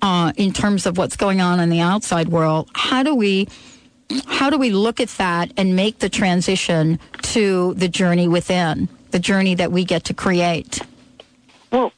uh, 0.00 0.32
in 0.36 0.52
terms 0.52 0.86
of 0.86 0.96
what's 0.96 1.16
going 1.16 1.40
on 1.40 1.60
in 1.60 1.70
the 1.70 1.80
outside 1.80 2.28
world? 2.28 2.70
How 2.74 3.02
do 3.02 3.14
we 3.14 3.48
how 4.26 4.48
do 4.48 4.56
we 4.56 4.70
look 4.70 5.00
at 5.00 5.08
that 5.10 5.52
and 5.56 5.76
make 5.76 5.98
the 5.98 6.08
transition 6.08 6.98
to 7.22 7.74
the 7.74 7.88
journey 7.88 8.26
within, 8.26 8.88
the 9.10 9.18
journey 9.18 9.54
that 9.54 9.70
we 9.70 9.84
get 9.84 10.04
to 10.04 10.14
create? 10.14 10.80
Well, 11.70 11.92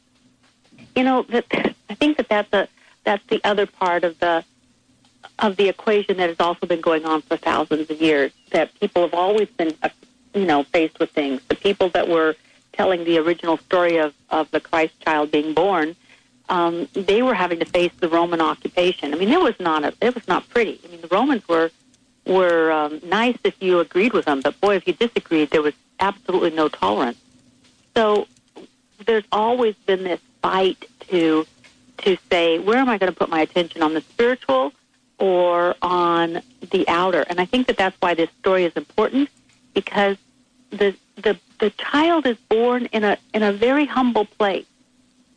you 0.97 1.05
know 1.05 1.27
I 1.31 1.95
think 1.95 2.17
that 2.17 2.29
that's 2.29 2.53
a 2.53 2.69
that's 3.05 3.25
the 3.29 3.41
other 3.45 3.67
part 3.67 4.05
of 4.05 4.19
the 4.19 4.45
of 5.39 5.57
the 5.57 5.69
equation 5.69 6.17
that 6.19 6.29
has 6.29 6.41
also 6.41 6.67
been 6.67 6.81
going 6.81 7.05
on 7.05 7.23
for 7.23 7.37
thousands 7.37 7.91
of 7.91 8.00
years. 8.00 8.33
That 8.50 8.79
people 8.81 9.03
have 9.03 9.15
always 9.15 9.49
been, 9.49 9.75
uh, 9.83 9.89
you 10.35 10.45
know, 10.45 10.65
faced 10.65 10.99
with 10.99 11.11
things. 11.11 11.41
The 11.49 11.55
people 11.55 11.89
that 11.91 12.09
were 12.09 12.37
telling 12.73 13.05
the 13.05 13.19
original 13.19 13.57
story 13.59 13.97
of 13.99 14.15
of 14.31 14.50
the 14.50 14.61
Christ 14.61 14.99
child 15.00 15.31
being 15.31 15.55
born, 15.55 15.97
um, 16.49 16.89
they 16.93 17.23
were 17.23 17.35
having 17.35 17.59
to 17.61 17.65
face 17.65 17.93
the 18.00 18.09
Roman 18.09 18.41
occupation. 18.41 19.15
I 19.15 19.17
mean, 19.17 19.31
it 19.31 19.41
was 19.41 19.59
not 19.61 19.85
a, 19.85 19.95
it 20.00 20.15
was 20.15 20.27
not 20.29 20.49
pretty. 20.49 20.81
I 20.85 20.89
mean, 20.89 21.00
the 21.00 21.09
Romans 21.09 21.47
were 21.49 21.71
were 22.27 22.71
um, 22.71 23.00
nice 23.05 23.39
if 23.45 23.55
you 23.61 23.81
agreed 23.81 24.12
with 24.12 24.27
them, 24.27 24.41
but 24.41 24.61
boy, 24.61 24.77
if 24.77 24.87
you 24.87 24.93
disagreed, 24.93 25.50
there 25.50 25.62
was 25.62 25.75
absolutely 25.99 26.50
no 26.50 26.69
tolerance. 26.69 27.19
So 27.97 28.27
there's 29.07 29.25
always 29.33 29.75
been 29.87 30.05
this 30.05 30.21
fight 30.43 30.85
to 31.09 31.47
to 31.99 32.17
say, 32.31 32.59
where 32.59 32.79
am 32.79 32.89
I 32.89 32.99
going 32.99 33.12
to 33.12 33.19
put 33.19 33.29
my 33.29 33.41
attention 33.43 33.83
on 33.83 33.93
the 33.95 34.00
spiritual 34.00 34.73
or 35.21 35.77
on 35.83 36.43
the 36.73 36.89
outer? 36.89 37.25
And 37.29 37.41
I 37.41 37.45
think 37.45 37.69
that 37.69 37.77
that's 37.77 37.97
why 38.00 38.15
this 38.15 38.31
story 38.41 38.65
is 38.65 38.73
important 38.75 39.29
because 39.75 40.17
the 40.71 40.97
the 41.17 41.39
the 41.59 41.71
child 41.71 42.27
is 42.27 42.37
born 42.49 42.87
in 42.87 43.05
a 43.05 43.19
in 43.35 43.43
a 43.43 43.53
very 43.53 43.87
humble 43.87 44.25
place, 44.25 44.67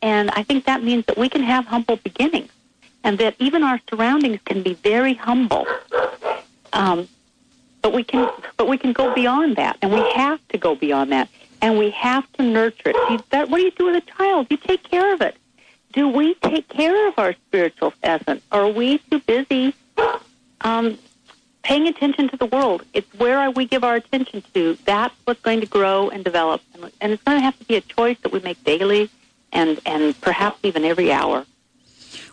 and 0.02 0.32
I 0.32 0.44
think 0.44 0.66
that 0.66 0.84
means 0.84 1.06
that 1.06 1.18
we 1.18 1.30
can 1.30 1.44
have 1.44 1.66
humble 1.66 1.98
beginnings, 1.98 2.52
and 3.04 3.18
that 3.20 3.36
even 3.40 3.64
our 3.64 3.80
surroundings 3.90 4.40
can 4.46 4.64
be 4.64 4.74
very 4.74 5.14
humble. 5.14 5.68
Um, 6.72 7.08
but 7.82 7.94
we 7.94 8.04
can 8.04 8.30
but 8.58 8.68
we 8.68 8.78
can 8.78 8.94
go 8.94 9.14
beyond 9.14 9.58
that, 9.58 9.78
and 9.82 9.92
we 9.92 10.00
have 10.12 10.40
to 10.50 10.58
go 10.58 10.76
beyond 10.76 11.12
that, 11.12 11.30
and 11.62 11.78
we 11.78 11.90
have 11.92 12.32
to 12.34 12.44
nurture 12.44 12.92
it. 12.96 13.30
That, 13.30 13.50
what 13.50 13.58
do 13.58 13.64
you 13.64 13.72
do 13.72 13.86
with 13.86 13.96
a 13.96 14.12
child? 14.18 14.48
You 14.50 14.58
take 14.58 14.84
care 14.84 15.14
of 15.14 15.22
it. 15.22 15.36
Do 15.92 16.08
we 16.08 16.34
take 16.36 16.68
care 16.70 17.08
of 17.08 17.20
our 17.20 17.34
spiritual 17.34 17.94
essence? 18.02 18.42
Are 18.52 18.68
we 18.68 18.98
too 18.98 19.20
paying 21.74 21.88
attention 21.88 22.30
to 22.30 22.38
the 22.38 22.46
world. 22.46 22.84
It's 22.94 23.12
where 23.16 23.50
we 23.50 23.66
give 23.66 23.84
our 23.84 23.96
attention 23.96 24.44
to. 24.54 24.78
That's 24.86 25.16
what's 25.24 25.42
going 25.42 25.60
to 25.62 25.66
grow 25.66 26.10
and 26.10 26.24
develop. 26.24 26.62
And 27.02 27.12
it's 27.12 27.24
going 27.24 27.40
to 27.40 27.44
have 27.44 27.58
to 27.58 27.66
be 27.66 27.76
a 27.76 27.82
choice 27.82 28.16
that 28.22 28.32
we 28.32 28.42
make 28.42 28.64
daily 28.64 29.10
and, 29.52 29.80
and 29.84 30.20
perhaps 30.22 30.60
even 30.62 30.86
every 30.86 31.12
hour. 31.12 31.48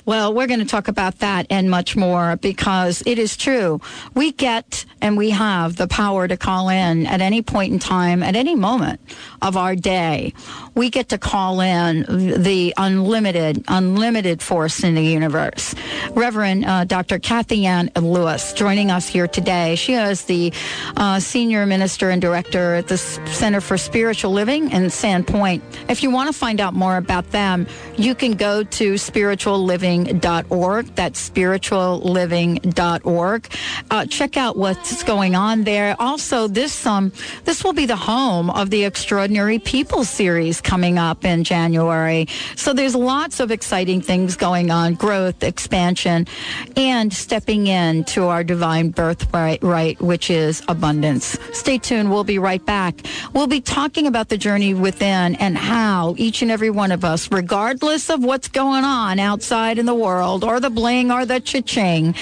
Well, 0.05 0.35
we're 0.35 0.47
going 0.47 0.61
to 0.61 0.67
talk 0.67 0.89
about 0.89 1.21
that 1.21 1.47
and 1.49 1.71
much 1.71 1.97
more 1.97 2.37
because 2.37 3.03
it 3.07 3.19
is 3.19 3.35
true. 3.35 3.81
We 4.15 4.33
get 4.33 4.85
and 5.01 5.17
we 5.17 5.31
have 5.31 5.77
the 5.77 5.87
power 5.87 6.29
to 6.29 6.37
call 6.37 6.69
in 6.69 7.07
at 7.07 7.23
any 7.23 7.41
point 7.41 7.73
in 7.73 7.79
time, 7.79 8.23
at 8.23 8.37
any 8.37 8.55
moment 8.55 9.01
of 9.41 9.57
our 9.57 9.75
day. 9.75 10.35
We 10.81 10.89
get 10.89 11.11
to 11.11 11.19
call 11.19 11.61
in 11.61 12.07
the 12.43 12.73
unlimited, 12.79 13.63
unlimited 13.69 14.41
force 14.41 14.83
in 14.83 14.95
the 14.95 15.03
universe. 15.03 15.75
Reverend 16.13 16.65
uh, 16.65 16.85
Dr. 16.85 17.19
Kathianne 17.19 17.91
Lewis 18.01 18.55
joining 18.55 18.91
us 18.91 19.07
here 19.07 19.29
today. 19.29 19.75
She 19.75 19.93
is 19.93 20.25
the 20.25 20.55
uh, 20.97 21.21
senior 21.21 21.67
minister 21.67 22.09
and 22.09 22.23
director 22.23 22.77
at 22.77 22.89
the 22.89 22.97
Center 22.97 23.61
for 23.61 23.77
Spiritual 23.77 24.33
Living 24.33 24.71
in 24.71 24.85
Sandpoint. 24.85 25.61
If 25.91 26.03
you 26.03 26.11
want 26.11 26.33
to 26.33 26.39
find 26.39 26.63
out 26.63 26.73
more 26.73 26.97
about 26.97 27.31
them, 27.31 27.67
you 27.99 28.15
can 28.15 28.33
go 28.33 28.63
to 28.63 28.95
spiritualliving.org. 28.95 30.87
That's 30.95 31.29
spiritualliving.org. 31.29 33.49
Uh, 33.91 34.07
check 34.07 34.39
out 34.39 34.57
what's 34.57 35.03
going 35.03 35.35
on 35.35 35.65
there. 35.65 35.95
Also, 35.99 36.49
this 36.49 36.87
um, 36.87 37.13
this 37.45 37.63
will 37.63 37.75
be 37.75 37.85
the 37.85 37.97
home 37.97 38.49
of 38.49 38.71
the 38.71 38.85
Extraordinary 38.85 39.59
People 39.59 40.05
series 40.05 40.63
coming 40.71 40.99
up 40.99 41.25
in 41.25 41.43
January. 41.43 42.29
So 42.55 42.73
there's 42.73 42.95
lots 42.95 43.41
of 43.41 43.51
exciting 43.51 44.01
things 44.01 44.37
going 44.37 44.71
on: 44.71 44.95
growth, 44.95 45.43
expansion, 45.43 46.29
and 46.77 47.13
stepping 47.13 47.67
into 47.67 48.27
our 48.27 48.45
divine 48.45 48.91
birthright, 48.91 49.65
right, 49.65 50.01
which 50.01 50.31
is 50.31 50.63
abundance. 50.69 51.37
Stay 51.53 51.79
tuned. 51.79 52.09
We'll 52.09 52.23
be 52.23 52.39
right 52.39 52.65
back. 52.65 52.95
We'll 53.33 53.49
be 53.49 53.61
talking 53.61 54.07
about 54.07 54.29
the 54.29 54.39
journey 54.39 54.73
within 54.73 55.35
and 55.35 55.59
how 55.59 56.15
each 56.19 56.41
and 56.41 56.53
every 56.53 56.71
one 56.71 56.93
of 56.93 57.05
us, 57.05 57.33
regardless 57.33 58.09
of 58.09 58.23
what's 58.23 58.47
going 58.47 58.85
on 58.85 59.19
outside 59.19 59.77
in 59.77 59.87
the 59.87 59.95
world 59.95 60.45
or 60.45 60.61
the 60.61 60.71
bling 60.71 61.11
or 61.11 61.27
the 61.27 61.41
cha-ching 61.41 62.15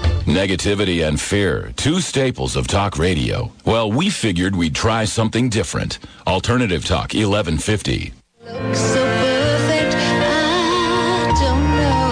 Negativity 0.25 1.05
and 1.07 1.19
fear, 1.19 1.73
two 1.77 1.99
staples 1.99 2.55
of 2.55 2.67
talk 2.67 2.99
radio. 2.99 3.51
Well, 3.65 3.91
we 3.91 4.11
figured 4.11 4.55
we'd 4.55 4.75
try 4.75 5.05
something 5.05 5.49
different. 5.49 5.97
Alternative 6.27 6.85
Talk 6.85 7.13
1150. 7.13 8.13
So 8.45 9.03
perfect, 9.03 9.95
I 9.95 11.33
don't 11.41 11.75
know. 11.75 12.11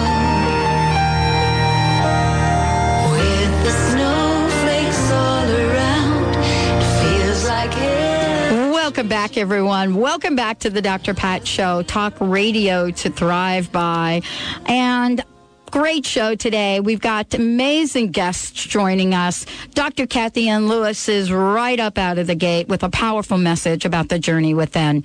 With 3.12 3.64
the 3.64 3.72
snowflakes 3.90 5.10
all 5.12 5.48
around, 5.48 6.34
it 6.34 6.84
feels 7.00 7.44
like 7.44 7.72
heaven. 7.72 8.72
Welcome 8.72 9.06
back, 9.08 9.36
everyone. 9.36 9.94
Welcome 9.94 10.34
back 10.34 10.58
to 10.60 10.70
the 10.70 10.82
Dr. 10.82 11.14
Pat 11.14 11.46
Show, 11.46 11.82
talk 11.84 12.14
radio 12.18 12.90
to 12.90 13.10
thrive 13.10 13.70
by. 13.70 14.22
And 14.66 15.22
great 15.70 16.04
show 16.04 16.34
today. 16.34 16.80
We've 16.80 17.00
got 17.00 17.32
amazing 17.34 18.10
guests 18.10 18.64
joining 18.64 19.14
us. 19.14 19.46
Dr. 19.74 20.06
Kathianne 20.06 20.68
Lewis 20.68 21.08
is 21.08 21.30
right 21.30 21.78
up 21.78 21.96
out 21.96 22.18
of 22.18 22.26
the 22.26 22.34
gate 22.34 22.68
with 22.68 22.82
a 22.82 22.88
powerful 22.88 23.38
message 23.38 23.84
about 23.84 24.08
the 24.08 24.18
journey 24.18 24.52
within. 24.52 25.04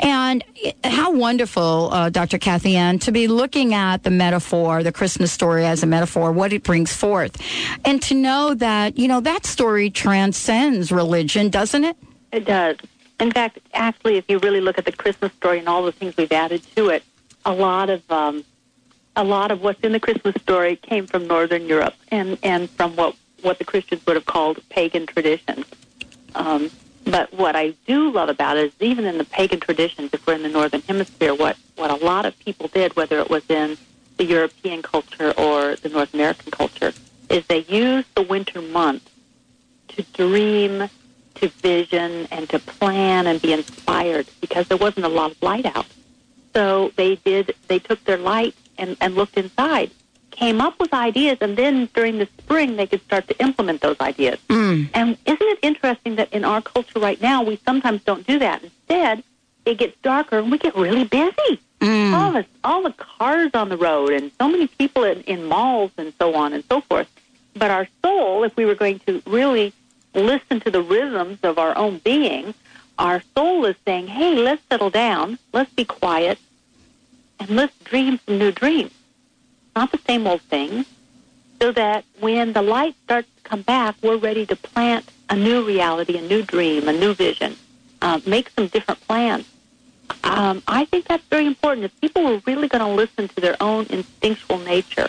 And 0.00 0.42
how 0.82 1.12
wonderful, 1.12 1.90
uh, 1.92 2.10
Dr. 2.10 2.38
Kathianne, 2.38 3.00
to 3.02 3.12
be 3.12 3.28
looking 3.28 3.72
at 3.72 4.02
the 4.02 4.10
metaphor, 4.10 4.82
the 4.82 4.92
Christmas 4.92 5.30
story 5.32 5.64
as 5.64 5.82
a 5.82 5.86
metaphor, 5.86 6.32
what 6.32 6.52
it 6.52 6.64
brings 6.64 6.92
forth. 6.92 7.40
And 7.84 8.02
to 8.02 8.14
know 8.14 8.54
that, 8.54 8.98
you 8.98 9.06
know, 9.06 9.20
that 9.20 9.46
story 9.46 9.90
transcends 9.90 10.90
religion, 10.90 11.50
doesn't 11.50 11.84
it? 11.84 11.96
It 12.32 12.44
does. 12.44 12.76
In 13.20 13.30
fact, 13.30 13.58
actually, 13.74 14.16
if 14.16 14.24
you 14.28 14.38
really 14.38 14.60
look 14.60 14.78
at 14.78 14.86
the 14.86 14.92
Christmas 14.92 15.32
story 15.34 15.58
and 15.60 15.68
all 15.68 15.84
the 15.84 15.92
things 15.92 16.16
we've 16.16 16.32
added 16.32 16.62
to 16.74 16.88
it, 16.88 17.04
a 17.44 17.52
lot 17.52 17.90
of 17.90 18.10
um, 18.10 18.44
a 19.16 19.24
lot 19.24 19.50
of 19.50 19.62
what's 19.62 19.80
in 19.80 19.92
the 19.92 20.00
Christmas 20.00 20.34
story 20.42 20.76
came 20.76 21.06
from 21.06 21.26
Northern 21.26 21.66
Europe 21.66 21.94
and 22.08 22.38
and 22.42 22.70
from 22.70 22.96
what 22.96 23.16
what 23.42 23.58
the 23.58 23.64
Christians 23.64 24.04
would 24.06 24.16
have 24.16 24.26
called 24.26 24.60
pagan 24.68 25.06
traditions. 25.06 25.64
Um, 26.34 26.70
but 27.04 27.32
what 27.32 27.56
I 27.56 27.74
do 27.86 28.10
love 28.10 28.28
about 28.28 28.56
it 28.56 28.66
is 28.66 28.72
even 28.80 29.06
in 29.06 29.18
the 29.18 29.24
pagan 29.24 29.58
traditions, 29.58 30.10
if 30.12 30.26
we're 30.26 30.34
in 30.34 30.42
the 30.42 30.48
Northern 30.48 30.82
Hemisphere, 30.82 31.34
what 31.34 31.56
what 31.76 31.90
a 31.90 32.04
lot 32.04 32.26
of 32.26 32.38
people 32.38 32.68
did, 32.68 32.94
whether 32.96 33.18
it 33.18 33.30
was 33.30 33.42
in 33.48 33.76
the 34.16 34.24
European 34.24 34.82
culture 34.82 35.32
or 35.36 35.76
the 35.76 35.88
North 35.88 36.12
American 36.14 36.50
culture, 36.50 36.92
is 37.28 37.46
they 37.46 37.60
used 37.60 38.14
the 38.14 38.22
winter 38.22 38.60
months 38.60 39.10
to 39.88 40.02
dream 40.12 40.88
to 41.36 41.48
vision 41.48 42.28
and 42.30 42.48
to 42.50 42.58
plan 42.58 43.26
and 43.26 43.40
be 43.40 43.52
inspired 43.52 44.28
because 44.40 44.68
there 44.68 44.76
wasn't 44.76 45.04
a 45.04 45.08
lot 45.08 45.30
of 45.30 45.42
light 45.42 45.64
out. 45.64 45.86
So 46.54 46.92
they 46.96 47.16
did, 47.16 47.54
they 47.68 47.78
took 47.78 48.04
their 48.04 48.18
light 48.18 48.54
and, 48.80 48.96
and 49.00 49.14
looked 49.14 49.36
inside, 49.36 49.90
came 50.30 50.60
up 50.60 50.78
with 50.80 50.92
ideas, 50.94 51.38
and 51.40 51.56
then 51.56 51.88
during 51.94 52.18
the 52.18 52.28
spring 52.38 52.76
they 52.76 52.86
could 52.86 53.02
start 53.02 53.28
to 53.28 53.38
implement 53.40 53.80
those 53.80 54.00
ideas. 54.00 54.38
Mm. 54.48 54.88
And 54.94 55.18
isn't 55.26 55.48
it 55.54 55.58
interesting 55.62 56.16
that 56.16 56.32
in 56.32 56.44
our 56.44 56.62
culture 56.62 56.98
right 56.98 57.20
now 57.20 57.42
we 57.42 57.56
sometimes 57.64 58.02
don't 58.04 58.26
do 58.26 58.38
that? 58.38 58.62
Instead, 58.62 59.22
it 59.64 59.78
gets 59.78 59.96
darker 60.02 60.38
and 60.38 60.50
we 60.50 60.58
get 60.58 60.74
really 60.76 61.04
busy. 61.04 61.60
Mm. 61.80 62.12
All 62.12 62.32
the 62.32 62.46
all 62.62 62.82
the 62.82 62.92
cars 62.92 63.50
on 63.54 63.68
the 63.70 63.76
road 63.76 64.10
and 64.10 64.30
so 64.38 64.48
many 64.48 64.66
people 64.66 65.04
in, 65.04 65.22
in 65.22 65.44
malls 65.44 65.90
and 65.96 66.12
so 66.18 66.34
on 66.34 66.52
and 66.52 66.62
so 66.64 66.80
forth. 66.82 67.08
But 67.54 67.70
our 67.70 67.88
soul, 68.02 68.44
if 68.44 68.54
we 68.56 68.64
were 68.66 68.74
going 68.74 68.98
to 69.00 69.22
really 69.26 69.72
listen 70.14 70.60
to 70.60 70.70
the 70.70 70.82
rhythms 70.82 71.38
of 71.42 71.58
our 71.58 71.76
own 71.76 71.98
being, 71.98 72.54
our 72.98 73.22
soul 73.34 73.64
is 73.64 73.76
saying, 73.86 74.08
hey, 74.08 74.34
let's 74.36 74.62
settle 74.68 74.90
down, 74.90 75.38
let's 75.52 75.72
be 75.72 75.84
quiet, 75.84 76.38
and 77.40 77.50
let's 77.50 77.76
dream 77.84 78.20
some 78.26 78.38
new 78.38 78.52
dreams. 78.52 78.92
Not 79.74 79.90
the 79.90 79.98
same 80.06 80.26
old 80.26 80.42
things, 80.42 80.86
so 81.60 81.72
that 81.72 82.04
when 82.20 82.52
the 82.52 82.62
light 82.62 82.94
starts 83.04 83.28
to 83.36 83.42
come 83.42 83.62
back, 83.62 83.96
we're 84.02 84.16
ready 84.16 84.46
to 84.46 84.56
plant 84.56 85.10
a 85.28 85.36
new 85.36 85.64
reality, 85.64 86.16
a 86.18 86.22
new 86.22 86.42
dream, 86.42 86.88
a 86.88 86.92
new 86.92 87.14
vision, 87.14 87.56
uh, 88.02 88.20
make 88.26 88.50
some 88.50 88.66
different 88.66 89.00
plans. 89.06 89.46
Um, 90.24 90.62
I 90.66 90.84
think 90.84 91.06
that's 91.06 91.24
very 91.24 91.46
important. 91.46 91.84
If 91.84 92.00
people 92.00 92.24
were 92.24 92.42
really 92.46 92.68
going 92.68 92.84
to 92.84 92.90
listen 92.90 93.28
to 93.28 93.40
their 93.40 93.56
own 93.60 93.86
instinctual 93.90 94.58
nature, 94.58 95.08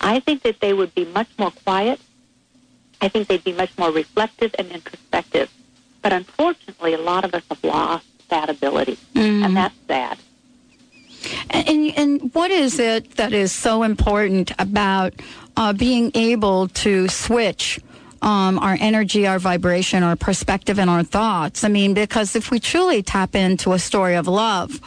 I 0.00 0.20
think 0.20 0.42
that 0.42 0.60
they 0.60 0.72
would 0.72 0.94
be 0.94 1.04
much 1.06 1.28
more 1.38 1.50
quiet. 1.50 2.00
I 3.00 3.08
think 3.08 3.28
they'd 3.28 3.42
be 3.42 3.52
much 3.52 3.76
more 3.78 3.90
reflective 3.90 4.54
and 4.58 4.70
introspective. 4.70 5.50
But 6.02 6.12
unfortunately, 6.12 6.94
a 6.94 6.98
lot 6.98 7.24
of 7.24 7.34
us 7.34 7.42
have 7.48 7.64
lost 7.64 8.06
that 8.28 8.50
ability, 8.50 8.98
and 9.44 9.56
that's 9.56 9.74
sad. 9.88 10.18
And, 11.50 11.92
and, 11.96 12.34
what 12.34 12.50
is 12.50 12.78
it 12.78 13.16
that 13.16 13.32
is 13.32 13.52
so 13.52 13.82
important 13.82 14.52
about 14.58 15.14
uh, 15.56 15.72
being 15.72 16.10
able 16.14 16.68
to 16.68 17.08
switch 17.08 17.80
um, 18.22 18.58
our 18.58 18.76
energy, 18.80 19.26
our 19.26 19.38
vibration, 19.38 20.02
our 20.02 20.16
perspective, 20.16 20.78
and 20.78 20.88
our 20.88 21.02
thoughts? 21.02 21.64
I 21.64 21.68
mean, 21.68 21.94
because 21.94 22.36
if 22.36 22.50
we 22.50 22.60
truly 22.60 23.02
tap 23.02 23.34
into 23.34 23.72
a 23.72 23.78
story 23.78 24.14
of 24.14 24.26
love 24.26 24.80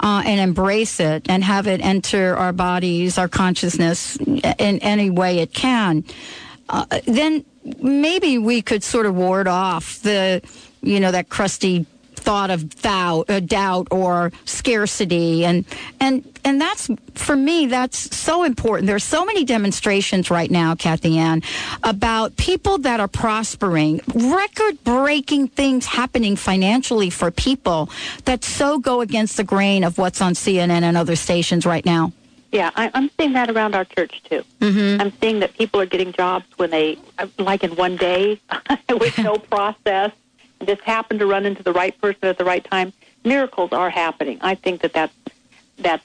uh, 0.00 0.22
and 0.24 0.40
embrace 0.40 1.00
it 1.00 1.26
and 1.28 1.42
have 1.42 1.66
it 1.66 1.80
enter 1.80 2.36
our 2.36 2.52
bodies, 2.52 3.18
our 3.18 3.28
consciousness 3.28 4.16
in 4.16 4.78
any 4.80 5.10
way 5.10 5.38
it 5.38 5.52
can, 5.52 6.04
uh, 6.68 6.86
then 7.06 7.44
maybe 7.80 8.38
we 8.38 8.62
could 8.62 8.82
sort 8.82 9.06
of 9.06 9.14
ward 9.14 9.48
off 9.48 10.00
the, 10.00 10.42
you 10.82 11.00
know, 11.00 11.10
that 11.10 11.28
crusty 11.28 11.86
thought 12.24 12.50
of 12.50 12.80
doubt, 12.80 13.28
uh, 13.28 13.40
doubt 13.40 13.88
or 13.90 14.32
scarcity, 14.46 15.44
and 15.44 15.64
and 16.00 16.26
and 16.44 16.60
that's 16.60 16.88
for 17.14 17.36
me. 17.36 17.66
That's 17.66 18.16
so 18.16 18.44
important. 18.44 18.86
There's 18.86 19.04
so 19.04 19.24
many 19.24 19.44
demonstrations 19.44 20.30
right 20.30 20.50
now, 20.50 20.74
Kathianne, 20.74 21.44
about 21.82 22.36
people 22.36 22.78
that 22.78 22.98
are 22.98 23.08
prospering, 23.08 24.00
record-breaking 24.14 25.48
things 25.48 25.86
happening 25.86 26.34
financially 26.34 27.10
for 27.10 27.30
people 27.30 27.90
that 28.24 28.42
so 28.42 28.78
go 28.78 29.02
against 29.02 29.36
the 29.36 29.44
grain 29.44 29.84
of 29.84 29.98
what's 29.98 30.20
on 30.22 30.32
CNN 30.32 30.82
and 30.82 30.96
other 30.96 31.16
stations 31.16 31.66
right 31.66 31.84
now. 31.84 32.12
Yeah, 32.52 32.70
I, 32.76 32.88
I'm 32.94 33.10
seeing 33.18 33.32
that 33.32 33.50
around 33.50 33.74
our 33.74 33.84
church 33.84 34.22
too. 34.30 34.44
Mm-hmm. 34.60 35.00
I'm 35.00 35.12
seeing 35.20 35.40
that 35.40 35.54
people 35.54 35.80
are 35.80 35.86
getting 35.86 36.12
jobs 36.12 36.46
when 36.56 36.70
they, 36.70 36.98
like 37.36 37.64
in 37.64 37.74
one 37.74 37.96
day, 37.96 38.40
with 38.88 39.18
no 39.18 39.36
process, 39.36 40.12
just 40.66 40.82
happen 40.82 41.18
to 41.18 41.26
run 41.26 41.46
into 41.46 41.62
the 41.62 41.72
right 41.72 41.98
person 42.00 42.24
at 42.24 42.38
the 42.38 42.44
right 42.44 42.64
time. 42.64 42.92
Miracles 43.24 43.72
are 43.72 43.90
happening. 43.90 44.38
I 44.40 44.54
think 44.54 44.82
that 44.82 44.92
that's 44.92 45.14
that's 45.78 46.04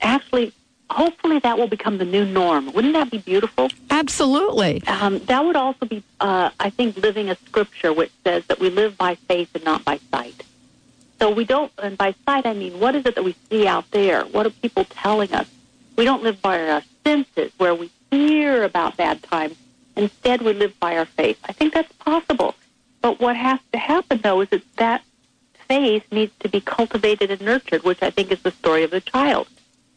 actually, 0.00 0.52
hopefully, 0.88 1.38
that 1.40 1.58
will 1.58 1.66
become 1.66 1.98
the 1.98 2.04
new 2.04 2.24
norm. 2.24 2.72
Wouldn't 2.72 2.94
that 2.94 3.10
be 3.10 3.18
beautiful? 3.18 3.68
Absolutely. 3.90 4.82
Um, 4.86 5.18
that 5.26 5.44
would 5.44 5.56
also 5.56 5.84
be, 5.86 6.02
uh, 6.20 6.50
I 6.58 6.70
think, 6.70 6.96
living 6.96 7.28
a 7.28 7.36
scripture 7.36 7.92
which 7.92 8.12
says 8.24 8.46
that 8.46 8.60
we 8.60 8.70
live 8.70 8.96
by 8.96 9.16
faith 9.16 9.50
and 9.54 9.64
not 9.64 9.84
by 9.84 9.98
sight. 10.10 10.42
So 11.18 11.30
we 11.30 11.44
don't, 11.44 11.72
and 11.82 11.98
by 11.98 12.14
sight 12.24 12.46
I 12.46 12.54
mean, 12.54 12.78
what 12.78 12.94
is 12.94 13.04
it 13.04 13.16
that 13.16 13.24
we 13.24 13.34
see 13.50 13.66
out 13.66 13.90
there? 13.90 14.22
What 14.22 14.46
are 14.46 14.50
people 14.50 14.84
telling 14.84 15.32
us? 15.34 15.48
We 15.96 16.04
don't 16.04 16.22
live 16.22 16.40
by 16.40 16.68
our 16.68 16.82
senses 17.04 17.52
where 17.58 17.74
we 17.74 17.90
hear 18.10 18.62
about 18.62 18.96
bad 18.96 19.22
times. 19.24 19.56
Instead, 19.96 20.42
we 20.42 20.52
live 20.52 20.78
by 20.78 20.96
our 20.96 21.06
faith. 21.06 21.38
I 21.44 21.52
think 21.52 21.74
that's 21.74 21.92
possible. 21.94 22.54
But 23.00 23.20
what 23.20 23.36
has 23.36 23.60
to 23.72 23.78
happen, 23.78 24.20
though, 24.22 24.40
is 24.40 24.48
that 24.50 24.62
that 24.76 25.02
faith 25.68 26.04
needs 26.10 26.32
to 26.40 26.48
be 26.48 26.60
cultivated 26.60 27.30
and 27.30 27.40
nurtured, 27.40 27.84
which 27.84 28.02
I 28.02 28.10
think 28.10 28.32
is 28.32 28.42
the 28.42 28.50
story 28.50 28.82
of 28.82 28.90
the 28.90 29.00
child. 29.00 29.48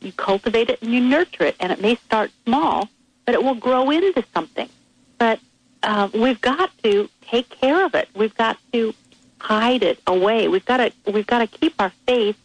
You 0.02 0.12
cultivate 0.12 0.70
it 0.70 0.82
and 0.82 0.94
you 0.94 1.00
nurture 1.00 1.46
it, 1.46 1.56
and 1.60 1.72
it 1.72 1.82
may 1.82 1.96
start 1.96 2.32
small, 2.46 2.90
but 3.26 3.36
it 3.36 3.44
will 3.44 3.56
grow 3.56 3.90
into 3.90 4.24
something. 4.34 4.70
But 5.18 5.40
uh, 5.84 6.10
we've 6.14 6.42
got 6.42 6.72
to 6.84 7.10
take 7.22 7.50
care 7.50 7.86
of 7.86 7.96
it. 7.96 8.10
We've 8.16 8.36
got 8.36 8.58
to 8.74 8.94
hide 9.40 9.84
it 9.84 10.00
away. 10.08 10.48
We've 10.48 10.66
got 10.66 10.78
to 10.78 10.92
we've 11.12 11.28
got 11.28 11.40
to 11.40 11.48
keep 11.48 11.74
our 11.80 11.92
faith. 12.06 12.38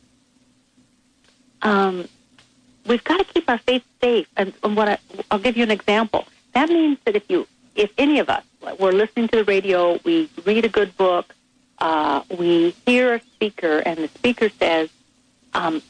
Um, 1.62 2.09
we've 2.87 3.05
got 3.05 3.19
to 3.19 3.25
keep 3.25 3.49
our 3.49 3.59
faith 3.59 3.85
safe. 4.01 4.27
And, 4.37 4.53
and 4.62 4.77
what 4.77 4.88
I, 4.88 4.99
I'll 5.31 5.38
give 5.38 5.57
you 5.57 5.62
an 5.62 5.71
example. 5.71 6.27
That 6.55 6.69
means 6.69 6.99
that 7.05 7.16
if 7.16 7.25
you, 7.29 7.47
if 7.75 7.90
any 7.99 8.19
of 8.19 8.31
us, 8.31 8.45
we're 8.79 8.92
listening 8.92 9.29
to 9.29 9.37
the 9.38 9.44
radio, 9.44 9.98
we 10.05 10.29
read 10.44 10.64
a 10.64 10.68
good 10.68 10.96
book, 10.96 11.35
uh, 11.79 12.22
we 12.38 12.70
hear 12.87 13.14
a 13.14 13.20
speaker, 13.20 13.79
and 13.79 13.98
the 13.98 14.09
speaker 14.09 14.48
says 14.48 14.88
um, 15.55 15.83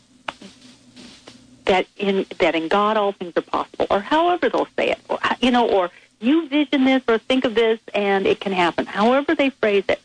that 1.65 1.87
in 1.97 2.27
that 2.39 2.55
in 2.55 2.69
God 2.69 2.97
all 2.97 3.13
things 3.13 3.33
are 3.37 3.43
possible, 3.43 3.87
or 3.91 4.01
however 4.01 4.49
they'll 4.49 4.69
say 4.77 4.91
it, 4.91 5.01
or 5.09 5.19
you 5.41 5.51
know, 5.51 5.69
or 5.69 5.91
you 6.21 6.49
vision 6.49 6.85
this 6.85 7.03
or 7.09 7.19
think 7.19 7.45
of 7.45 7.55
this 7.55 7.79
and 7.95 8.27
it 8.27 8.41
can 8.41 8.53
happen. 8.53 8.87
However 8.87 9.35
they 9.35 9.51
phrase 9.51 9.85
it, 9.89 10.01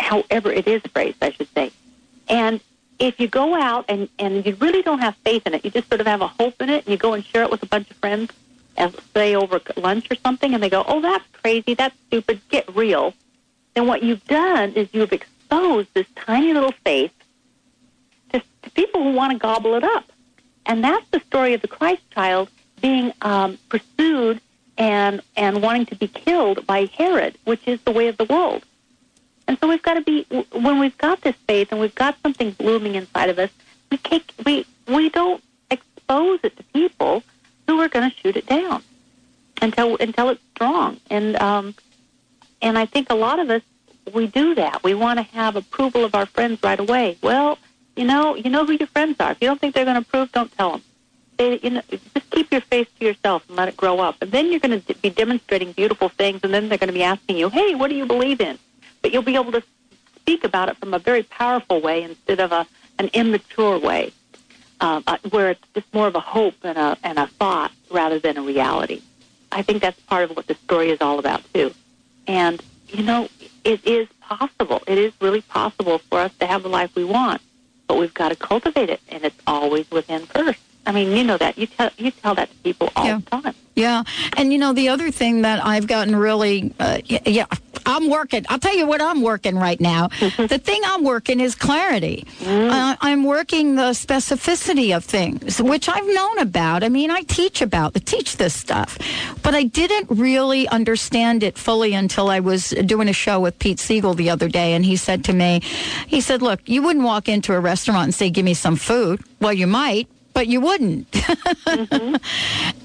however 0.00 0.50
it 0.50 0.66
is 0.66 0.82
phrased, 0.92 1.18
I 1.22 1.30
should 1.30 1.48
say. 1.54 1.72
And 2.28 2.60
if 2.98 3.20
you 3.20 3.28
go 3.28 3.54
out 3.54 3.84
and, 3.88 4.08
and 4.18 4.44
you 4.46 4.54
really 4.56 4.82
don't 4.82 5.00
have 5.00 5.14
faith 5.16 5.46
in 5.46 5.54
it, 5.54 5.64
you 5.64 5.70
just 5.70 5.88
sort 5.88 6.00
of 6.00 6.06
have 6.06 6.22
a 6.22 6.28
hope 6.28 6.60
in 6.62 6.70
it, 6.70 6.84
and 6.84 6.92
you 6.92 6.96
go 6.96 7.12
and 7.12 7.24
share 7.24 7.42
it 7.42 7.50
with 7.50 7.62
a 7.62 7.66
bunch 7.66 7.90
of 7.90 7.96
friends, 7.96 8.30
say 9.14 9.34
over 9.34 9.60
lunch 9.76 10.10
or 10.10 10.16
something, 10.16 10.54
and 10.54 10.62
they 10.62 10.70
go, 10.70 10.84
"Oh, 10.86 11.00
that's 11.00 11.24
crazy, 11.32 11.74
that's 11.74 11.96
stupid, 12.06 12.40
get 12.48 12.74
real." 12.74 13.14
Then 13.74 13.86
what 13.86 14.02
you've 14.02 14.24
done 14.26 14.72
is 14.72 14.88
you've 14.92 15.12
exposed 15.12 15.88
this 15.94 16.06
tiny 16.14 16.52
little 16.52 16.72
faith 16.84 17.12
to, 18.32 18.42
to 18.62 18.70
people 18.70 19.02
who 19.02 19.12
want 19.12 19.32
to 19.32 19.38
gobble 19.38 19.74
it 19.74 19.84
up, 19.84 20.04
and 20.64 20.82
that's 20.82 21.06
the 21.10 21.20
story 21.20 21.54
of 21.54 21.62
the 21.62 21.68
Christ 21.68 22.02
child 22.10 22.48
being 22.80 23.12
um, 23.22 23.58
pursued 23.68 24.40
and 24.78 25.22
and 25.36 25.62
wanting 25.62 25.86
to 25.86 25.96
be 25.96 26.08
killed 26.08 26.66
by 26.66 26.86
Herod, 26.96 27.38
which 27.44 27.66
is 27.66 27.80
the 27.82 27.92
way 27.92 28.08
of 28.08 28.16
the 28.16 28.24
world. 28.24 28.64
And 29.48 29.58
so 29.58 29.68
we've 29.68 29.82
got 29.82 29.94
to 29.94 30.00
be 30.02 30.26
when 30.52 30.78
we've 30.78 30.98
got 30.98 31.20
this 31.20 31.36
faith 31.46 31.68
and 31.70 31.80
we've 31.80 31.94
got 31.94 32.16
something 32.22 32.50
blooming 32.52 32.94
inside 32.94 33.30
of 33.30 33.38
us, 33.38 33.50
we 33.90 33.96
take 33.98 34.32
we 34.44 34.66
we 34.86 35.08
don't 35.08 35.42
expose 35.70 36.40
it 36.42 36.56
to 36.56 36.62
people 36.64 37.22
who 37.66 37.80
are 37.80 37.88
going 37.88 38.10
to 38.10 38.16
shoot 38.16 38.36
it 38.36 38.46
down 38.46 38.82
until 39.62 39.96
until 39.96 40.30
it's 40.30 40.42
strong. 40.54 41.00
And 41.10 41.36
um, 41.36 41.74
and 42.62 42.78
I 42.78 42.86
think 42.86 43.10
a 43.10 43.14
lot 43.14 43.38
of 43.38 43.50
us 43.50 43.62
we 44.12 44.26
do 44.26 44.54
that. 44.54 44.84
We 44.84 44.94
want 44.94 45.18
to 45.18 45.24
have 45.36 45.56
approval 45.56 46.04
of 46.04 46.14
our 46.14 46.26
friends 46.26 46.62
right 46.62 46.78
away. 46.78 47.18
Well, 47.22 47.58
you 47.96 48.04
know, 48.04 48.36
you 48.36 48.50
know 48.50 48.64
who 48.64 48.72
your 48.72 48.86
friends 48.88 49.16
are. 49.20 49.32
If 49.32 49.38
you 49.40 49.48
don't 49.48 49.60
think 49.60 49.74
they're 49.74 49.84
going 49.84 49.96
to 49.96 50.02
approve, 50.02 50.30
don't 50.30 50.52
tell 50.56 50.72
them. 50.72 50.82
say, 51.38 51.58
you 51.62 51.70
know, 51.70 51.82
just 51.90 52.30
keep 52.30 52.52
your 52.52 52.60
face 52.60 52.86
to 52.98 53.06
yourself 53.06 53.44
and 53.48 53.56
let 53.56 53.68
it 53.68 53.76
grow 53.76 54.00
up. 54.00 54.16
And 54.20 54.30
then 54.30 54.50
you're 54.50 54.60
going 54.60 54.80
to 54.80 54.94
be 54.94 55.10
demonstrating 55.10 55.72
beautiful 55.72 56.08
things, 56.08 56.40
and 56.44 56.52
then 56.52 56.68
they're 56.68 56.78
going 56.78 56.88
to 56.88 56.94
be 56.94 57.02
asking 57.02 57.36
you, 57.38 57.48
hey, 57.48 57.74
what 57.74 57.90
do 57.90 57.96
you 57.96 58.06
believe 58.06 58.40
in? 58.40 58.58
But 59.02 59.12
you'll 59.12 59.22
be 59.22 59.34
able 59.34 59.52
to 59.52 59.62
speak 60.14 60.44
about 60.44 60.68
it 60.68 60.76
from 60.76 60.94
a 60.94 60.98
very 60.98 61.22
powerful 61.22 61.80
way 61.80 62.02
instead 62.02 62.40
of 62.40 62.52
a 62.52 62.66
an 62.98 63.10
immature 63.12 63.78
way, 63.78 64.10
um, 64.80 65.02
uh, 65.06 65.18
where 65.30 65.50
it's 65.50 65.64
just 65.74 65.92
more 65.94 66.06
of 66.06 66.14
a 66.14 66.20
hope 66.20 66.54
and 66.62 66.76
a 66.78 66.96
and 67.02 67.18
a 67.18 67.26
thought 67.26 67.72
rather 67.90 68.18
than 68.18 68.36
a 68.36 68.42
reality. 68.42 69.02
I 69.52 69.62
think 69.62 69.80
that's 69.82 69.98
part 70.00 70.24
of 70.30 70.36
what 70.36 70.46
the 70.46 70.54
story 70.54 70.90
is 70.90 71.00
all 71.00 71.18
about 71.18 71.42
too. 71.54 71.72
And 72.26 72.62
you 72.88 73.02
know, 73.02 73.28
it 73.64 73.84
is 73.86 74.06
possible. 74.20 74.82
It 74.86 74.98
is 74.98 75.12
really 75.20 75.40
possible 75.42 75.98
for 75.98 76.18
us 76.20 76.32
to 76.40 76.46
have 76.46 76.62
the 76.62 76.68
life 76.68 76.94
we 76.94 77.04
want, 77.04 77.40
but 77.88 77.96
we've 77.98 78.14
got 78.14 78.28
to 78.30 78.36
cultivate 78.36 78.90
it, 78.90 79.00
and 79.08 79.24
it's 79.24 79.40
always 79.46 79.90
within 79.90 80.26
first. 80.26 80.60
I 80.86 80.92
mean, 80.92 81.16
you 81.16 81.24
know 81.24 81.36
that. 81.36 81.58
You 81.58 81.66
tell 81.66 81.90
you 81.98 82.10
tell 82.10 82.34
that 82.36 82.48
to 82.50 82.56
people 82.58 82.90
all 82.94 83.06
Yeah. 83.06 83.18
the 83.18 83.30
time. 83.42 83.54
Yeah, 83.74 84.04
and 84.38 84.52
you 84.52 84.58
know 84.58 84.72
the 84.72 84.88
other 84.88 85.10
thing 85.10 85.42
that 85.42 85.64
I've 85.64 85.86
gotten 85.86 86.16
really, 86.16 86.72
uh, 86.80 86.98
yeah, 87.04 87.44
I'm 87.86 88.10
working. 88.10 88.44
I'll 88.48 88.58
tell 88.58 88.76
you 88.76 88.86
what 88.86 89.00
I'm 89.00 89.22
working 89.22 89.56
right 89.56 89.80
now. 89.80 90.08
the 90.18 90.60
thing 90.62 90.82
I'm 90.84 91.04
working 91.04 91.40
is 91.40 91.54
clarity. 91.54 92.26
Uh, 92.44 92.96
I'm 93.00 93.24
working 93.24 93.76
the 93.76 93.92
specificity 93.92 94.94
of 94.96 95.04
things, 95.04 95.62
which 95.62 95.88
I've 95.88 96.06
known 96.06 96.38
about. 96.38 96.82
I 96.82 96.88
mean, 96.88 97.10
I 97.10 97.22
teach 97.22 97.62
about, 97.62 97.92
I 97.96 98.00
teach 98.00 98.36
this 98.36 98.54
stuff, 98.54 98.98
but 99.42 99.54
I 99.54 99.62
didn't 99.64 100.10
really 100.10 100.68
understand 100.68 101.42
it 101.42 101.56
fully 101.56 101.94
until 101.94 102.28
I 102.28 102.40
was 102.40 102.70
doing 102.70 103.08
a 103.08 103.12
show 103.12 103.40
with 103.40 103.58
Pete 103.58 103.78
Siegel 103.78 104.14
the 104.14 104.30
other 104.30 104.48
day, 104.48 104.74
and 104.74 104.84
he 104.84 104.96
said 104.96 105.24
to 105.24 105.32
me, 105.32 105.60
he 106.06 106.20
said, 106.20 106.42
"Look, 106.42 106.60
you 106.68 106.82
wouldn't 106.82 107.04
walk 107.04 107.28
into 107.28 107.54
a 107.54 107.60
restaurant 107.60 108.04
and 108.04 108.14
say, 108.14 108.30
give 108.30 108.44
me 108.44 108.54
some 108.54 108.76
food. 108.76 109.20
Well, 109.40 109.52
you 109.52 109.66
might." 109.66 110.08
But 110.34 110.48
you 110.48 110.60
wouldn't. 110.60 111.06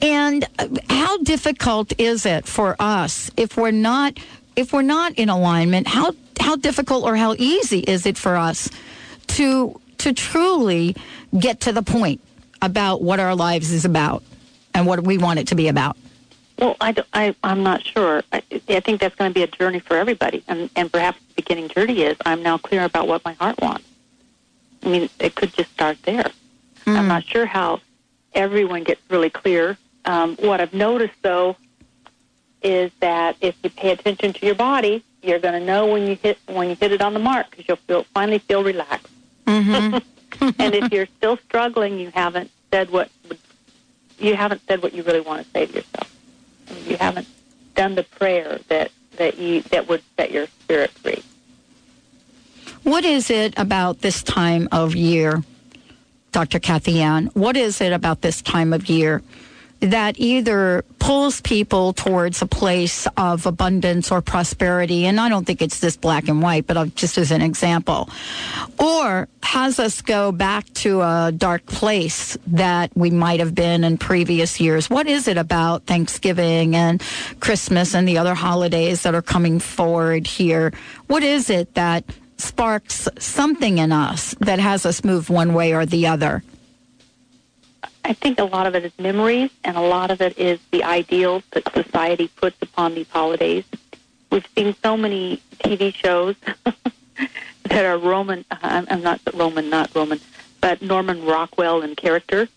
And 0.02 0.46
uh, 0.58 0.68
how 0.90 1.18
difficult 1.18 1.94
is 2.00 2.26
it 2.26 2.46
for 2.48 2.76
us 2.80 3.30
if 3.38 3.56
we're 3.58 3.72
not 3.72 4.18
if 4.56 4.74
we're 4.74 4.82
not 4.82 5.14
in 5.14 5.30
alignment? 5.30 5.88
How 5.88 6.14
how 6.40 6.56
difficult 6.56 7.04
or 7.04 7.16
how 7.16 7.36
easy 7.38 7.80
is 7.80 8.06
it 8.06 8.18
for 8.18 8.36
us 8.36 8.70
to 9.28 9.80
to 10.00 10.14
truly 10.14 10.96
get 11.38 11.62
to 11.62 11.72
the 11.72 11.84
point 11.84 12.22
about 12.62 13.02
what 13.02 13.20
our 13.20 13.36
lives 13.36 13.72
is 13.72 13.86
about 13.86 14.24
and 14.74 14.86
what 14.86 15.04
we 15.04 15.18
want 15.18 15.40
it 15.40 15.48
to 15.48 15.56
be 15.56 15.68
about? 15.68 15.98
Well, 16.58 16.78
I, 16.80 16.96
I, 17.14 17.36
I'm 17.44 17.64
not 17.64 17.84
sure. 17.84 18.24
I, 18.32 18.44
I 18.70 18.80
think 18.82 19.02
that's 19.02 19.16
going 19.16 19.32
to 19.32 19.34
be 19.34 19.42
a 19.42 19.48
journey 19.48 19.80
for 19.80 19.98
everybody. 19.98 20.44
And, 20.48 20.70
and 20.76 20.92
perhaps 20.92 21.20
the 21.20 21.34
beginning 21.42 21.70
journey 21.70 22.04
is 22.04 22.16
I'm 22.24 22.44
now 22.44 22.60
clear 22.60 22.84
about 22.84 23.08
what 23.08 23.26
my 23.26 23.34
heart 23.34 23.60
wants. 23.60 23.88
I 24.84 24.90
mean, 24.90 25.10
it 25.20 25.34
could 25.34 25.54
just 25.54 25.72
start 25.72 25.98
there. 26.04 26.32
I'm 26.86 27.08
not 27.08 27.24
sure 27.24 27.46
how 27.46 27.82
everyone 28.34 28.84
gets 28.84 29.02
really 29.10 29.30
clear. 29.30 29.78
Um, 30.06 30.36
what 30.38 30.60
I've 30.62 30.74
noticed, 30.74 31.14
though, 31.22 31.56
is 32.62 32.92
that 33.00 33.36
if 33.42 33.56
you 33.64 33.70
pay 33.70 33.92
attention 33.92 34.34
to 34.34 34.46
your 34.46 34.56
body, 34.56 35.04
you're 35.22 35.40
going 35.40 35.60
to 35.60 35.66
know 35.66 35.88
when 35.88 36.08
you 36.08 36.16
hit 36.16 36.38
when 36.48 36.70
you 36.70 36.76
hit 36.76 36.92
it 36.92 37.02
on 37.02 37.14
the 37.14 37.20
mark 37.20 37.50
because 37.52 37.68
you'll 37.68 37.78
feel 37.78 38.04
finally 38.14 38.40
feel 38.40 38.64
relaxed. 38.64 39.08
Mm-hmm. 39.46 39.98
and 40.60 40.74
if 40.74 40.92
you're 40.92 41.08
still 41.18 41.38
struggling, 41.38 42.00
you 42.00 42.10
haven't 42.12 42.50
said 42.72 42.90
what 42.90 43.10
you 44.20 44.36
haven't 44.36 44.62
said 44.68 44.82
what 44.82 44.94
you 44.94 45.04
really 45.04 45.22
want 45.22 45.44
to 45.44 45.52
say 45.52 45.66
to 45.66 45.74
yourself. 45.74 46.16
I 46.70 46.74
mean, 46.74 46.86
you 46.86 46.98
haven't 46.98 47.28
done 47.76 47.96
the 47.96 48.04
prayer 48.04 48.60
that 48.68 48.92
that 49.18 49.38
you 49.38 49.62
that 49.64 49.88
would 49.88 50.02
set 50.18 50.32
your 50.32 50.48
spirit 50.48 50.92
free. 50.92 51.24
What 52.84 53.06
is 53.06 53.30
it 53.30 53.54
about 53.58 54.02
this 54.02 54.24
time 54.24 54.68
of 54.72 54.96
year, 54.96 55.44
Dr. 56.32 56.60
Kathianne? 56.60 57.36
What 57.36 57.56
is 57.56 57.82
it 57.82 57.94
about 57.94 58.22
this 58.22 58.42
time 58.42 58.74
of 58.74 58.90
year 58.90 59.22
that 59.82 60.16
either 60.20 60.86
pulls 61.00 61.42
people 61.42 61.92
towards 61.94 62.42
a 62.42 62.46
place 62.46 63.08
of 63.18 63.46
abundance 63.46 64.12
or 64.12 64.22
prosperity? 64.22 65.06
And 65.06 65.20
I 65.20 65.28
don't 65.28 65.46
think 65.46 65.62
it's 65.62 65.80
this 65.80 65.98
black 65.98 66.28
and 66.28 66.42
white, 66.42 66.68
but 66.68 66.78
I'll- 66.78 66.86
just 66.86 67.18
as 67.18 67.32
an 67.32 67.42
example, 67.42 68.10
or 68.78 69.28
has 69.44 69.80
us 69.80 70.02
go 70.02 70.32
back 70.32 70.72
to 70.76 71.02
a 71.02 71.34
dark 71.36 71.66
place 71.66 72.38
that 72.48 72.92
we 72.96 73.10
might 73.10 73.40
have 73.40 73.54
been 73.56 73.84
in 73.84 73.98
previous 73.98 74.60
years? 74.60 74.90
What 74.90 75.08
is 75.08 75.28
it 75.28 75.38
about 75.38 75.86
Thanksgiving 75.88 76.76
and 76.76 77.02
Christmas 77.40 77.94
and 77.94 78.08
the 78.08 78.18
other 78.18 78.36
holidays 78.36 79.02
that 79.02 79.16
are 79.16 79.22
coming 79.22 79.60
forward 79.60 80.28
here? 80.28 80.72
What 81.08 81.24
is 81.24 81.50
it 81.50 81.74
that 81.74 82.06
sparks 82.38 83.08
something 83.20 83.78
in 83.78 83.92
us 83.92 84.36
that 84.40 84.60
has 84.60 84.86
us 84.86 85.04
move 85.04 85.30
one 85.30 85.54
way 85.54 85.74
or 85.74 85.86
the 85.86 86.08
other? 86.08 86.44
I 88.04 88.14
think 88.14 88.40
a 88.40 88.44
lot 88.44 88.68
of 88.68 88.76
it 88.76 88.84
is 88.84 88.92
memories, 89.00 89.52
and 89.64 89.78
a 89.78 89.82
lot 89.82 90.12
of 90.12 90.22
it 90.22 90.38
is 90.38 90.60
the 90.72 90.84
ideals 90.84 91.44
that 91.52 91.72
society 91.74 92.28
puts 92.36 92.62
upon 92.62 92.96
these 92.96 93.10
holidays. 93.10 93.64
We've 94.32 94.48
seen 94.56 94.76
so 94.82 94.98
many 94.98 95.42
TV 95.60 95.94
shows 95.94 96.36
that 97.66 97.86
are 97.86 97.98
Roman. 97.98 98.46
uh, 98.50 98.58
I'm, 98.62 98.88
I'm 98.90 99.02
not 99.02 99.22
Roman, 99.34 99.70
not 99.70 99.94
Roman, 99.94 100.20
but 100.62 100.82
Norman 100.82 101.26
Rockwell 101.26 101.82
in 101.82 101.96
character. 101.96 102.48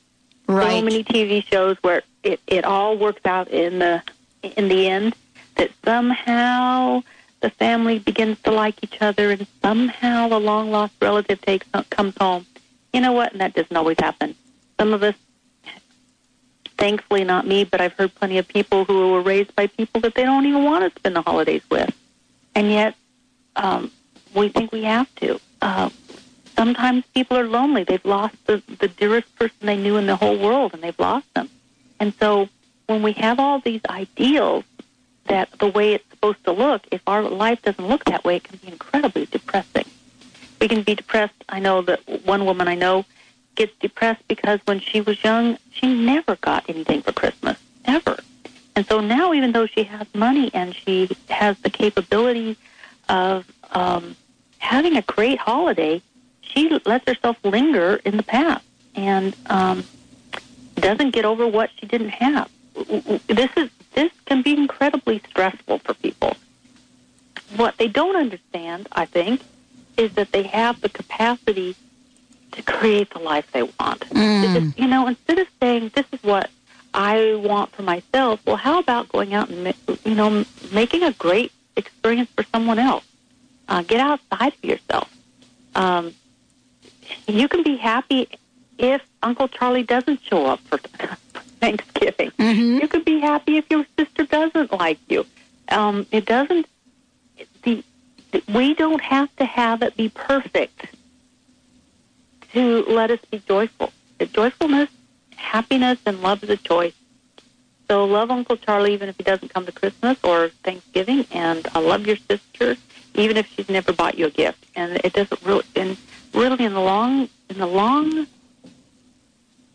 Right. 0.46 0.70
So 0.70 0.83
many 0.83 1.04
TV 1.04 1.44
shows 1.44 1.76
where 1.83 2.02
it, 2.22 2.40
it 2.46 2.64
all 2.64 2.96
works 2.96 3.24
out 3.24 3.48
in 3.48 3.78
the 3.78 4.02
in 4.42 4.68
the 4.68 4.88
end 4.88 5.14
that 5.57 5.70
somehow 5.85 7.02
the 7.40 7.50
family 7.50 7.98
begins 7.98 8.40
to 8.42 8.50
like 8.50 8.76
each 8.83 9.00
other, 9.00 9.30
and 9.30 9.46
somehow 9.62 10.28
the 10.28 10.40
long 10.40 10.70
lost 10.70 10.94
relative 11.00 11.40
takes 11.42 11.66
comes 11.90 12.14
home. 12.18 12.46
You 12.92 13.00
know 13.00 13.12
what? 13.12 13.33
And 13.33 13.40
that 13.40 13.54
doesn't 13.54 13.76
always 13.76 13.98
happen. 13.98 14.35
Some 14.78 14.92
of 14.92 15.02
us 15.02 15.14
thankfully 16.76 17.24
not 17.24 17.46
me, 17.46 17.64
but 17.64 17.80
I've 17.80 17.92
heard 17.94 18.14
plenty 18.14 18.38
of 18.38 18.48
people 18.48 18.84
who 18.84 19.12
were 19.12 19.22
raised 19.22 19.54
by 19.54 19.66
people 19.66 20.00
that 20.02 20.14
they 20.14 20.24
don't 20.24 20.46
even 20.46 20.64
want 20.64 20.84
to 20.84 20.98
spend 20.98 21.16
the 21.16 21.22
holidays 21.22 21.62
with, 21.70 21.94
and 22.54 22.70
yet 22.70 22.94
um, 23.56 23.90
we 24.34 24.48
think 24.48 24.72
we 24.72 24.84
have 24.84 25.12
to. 25.16 25.40
Uh, 25.62 25.90
sometimes 26.56 27.04
people 27.14 27.37
are 27.37 27.46
lonely; 27.46 27.84
they've 27.84 28.04
lost 28.04 28.37
the, 28.46 28.62
the 28.80 28.88
dearest 28.88 29.34
person 29.37 29.56
they 29.60 29.76
knew 29.76 29.96
in 29.96 30.06
the 30.06 30.16
whole 30.16 30.38
world, 30.38 30.74
and 30.74 30.82
they've 30.82 30.98
lost 30.98 31.32
them. 31.34 31.48
And 32.00 32.12
so, 32.20 32.48
when 32.87 33.02
we 33.02 33.12
have 33.12 33.38
all 33.38 33.60
these 33.60 33.80
ideals 33.88 34.64
that 35.26 35.50
the 35.58 35.68
way 35.68 35.94
it's 35.94 36.08
supposed 36.10 36.44
to 36.44 36.52
look, 36.52 36.87
if 36.90 37.00
our 37.06 37.22
life 37.22 37.62
doesn't 37.62 37.87
look 37.87 38.04
that 38.04 38.24
way, 38.24 38.37
it 38.37 38.44
can 38.44 38.58
be 38.58 38.68
incredibly 38.68 39.26
depressing. 39.26 39.84
We 40.60 40.68
can 40.68 40.82
be 40.82 40.94
depressed. 40.94 41.34
I 41.48 41.60
know 41.60 41.82
that 41.82 42.00
one 42.24 42.44
woman 42.44 42.68
I 42.68 42.74
know 42.74 43.04
gets 43.54 43.72
depressed 43.80 44.26
because 44.28 44.60
when 44.64 44.80
she 44.80 45.00
was 45.00 45.22
young, 45.22 45.58
she 45.72 45.92
never 45.92 46.36
got 46.36 46.68
anything 46.68 47.02
for 47.02 47.12
Christmas, 47.12 47.58
ever. 47.84 48.18
And 48.76 48.86
so 48.86 49.00
now, 49.00 49.32
even 49.32 49.52
though 49.52 49.66
she 49.66 49.84
has 49.84 50.06
money 50.14 50.50
and 50.52 50.74
she 50.74 51.08
has 51.28 51.58
the 51.60 51.70
capability 51.70 52.56
of 53.08 53.50
um, 53.70 54.16
having 54.58 54.96
a 54.96 55.02
great 55.02 55.38
holiday, 55.38 56.02
she 56.40 56.68
lets 56.84 57.06
herself 57.06 57.36
linger 57.44 58.00
in 58.04 58.16
the 58.16 58.22
past 58.22 58.64
and 58.94 59.36
um, 59.46 59.84
doesn't 60.76 61.10
get 61.10 61.24
over 61.24 61.46
what 61.46 61.70
she 61.78 61.86
didn't 61.86 62.10
have. 62.10 62.50
This 63.26 63.50
is 63.56 63.70
this 63.94 64.10
can 64.26 64.42
be 64.42 64.52
incredibly 64.56 65.20
stressful 65.30 65.78
for 65.78 65.94
people. 65.94 66.36
What 67.56 67.76
they 67.76 67.86
don't 67.86 68.16
understand, 68.16 68.88
I 68.90 69.04
think, 69.04 69.42
is 69.96 70.12
that 70.14 70.32
they 70.32 70.42
have 70.42 70.80
the 70.80 70.88
capacity 70.88 71.76
to 72.54 72.62
create 72.62 73.10
the 73.10 73.18
life 73.18 73.50
they 73.52 73.62
want. 73.62 74.04
Just, 74.54 74.78
you 74.78 74.86
know, 74.86 75.06
instead 75.06 75.38
of 75.38 75.48
saying 75.60 75.90
this 75.94 76.06
is 76.12 76.22
what 76.22 76.50
I 76.92 77.34
want 77.34 77.72
for 77.72 77.82
myself, 77.82 78.40
well, 78.46 78.56
how 78.56 78.78
about 78.78 79.08
going 79.08 79.34
out 79.34 79.48
and 79.50 79.74
you 80.04 80.14
know 80.14 80.44
making 80.72 81.02
a 81.02 81.12
great 81.12 81.52
experience 81.76 82.30
for 82.36 82.44
someone 82.44 82.78
else? 82.78 83.04
Uh, 83.68 83.82
get 83.82 84.00
outside 84.00 84.52
of 84.54 84.64
yourself. 84.64 85.10
Um, 85.74 86.14
you 87.26 87.48
can 87.48 87.62
be 87.62 87.76
happy 87.76 88.28
if 88.78 89.02
Uncle 89.22 89.48
Charlie 89.48 89.82
doesn't 89.82 90.20
show 90.22 90.46
up 90.46 90.60
for 90.60 90.78
Thanksgiving. 91.60 92.30
You 92.80 92.88
could 92.88 93.04
be 93.04 93.20
happy 93.20 93.56
if 93.56 93.68
your 93.70 93.86
sister 93.98 94.24
doesn't 94.24 94.72
like 94.72 94.98
you. 95.08 95.26
Um, 95.68 96.06
it 96.12 96.26
doesn't. 96.26 96.66
The, 97.62 97.82
the 98.30 98.42
we 98.52 98.74
don't 98.74 99.00
have 99.00 99.34
to 99.36 99.44
have 99.44 99.82
it 99.82 99.96
be 99.96 100.10
perfect 100.10 100.93
to 102.54 102.84
let 102.88 103.10
us 103.10 103.20
be 103.30 103.38
joyful. 103.40 103.92
The 104.18 104.26
joyfulness, 104.26 104.88
happiness, 105.36 105.98
and 106.06 106.22
love 106.22 106.42
is 106.42 106.50
a 106.50 106.56
choice. 106.56 106.94
So 107.88 108.04
love 108.06 108.30
Uncle 108.30 108.56
Charlie 108.56 108.94
even 108.94 109.08
if 109.08 109.16
he 109.16 109.24
doesn't 109.24 109.52
come 109.52 109.66
to 109.66 109.72
Christmas 109.72 110.16
or 110.24 110.48
Thanksgiving, 110.62 111.26
and 111.30 111.66
I 111.74 111.80
love 111.80 112.06
your 112.06 112.16
sister 112.16 112.76
even 113.14 113.36
if 113.36 113.46
she's 113.54 113.68
never 113.68 113.92
bought 113.92 114.18
you 114.18 114.26
a 114.26 114.30
gift. 114.30 114.64
And 114.74 115.00
it 115.04 115.12
doesn't 115.12 115.42
really, 115.42 115.64
and 115.76 115.96
really 116.32 116.64
in 116.64 116.72
the 116.72 116.80
long, 116.80 117.28
in 117.48 117.58
the 117.58 117.66
long, 117.66 118.26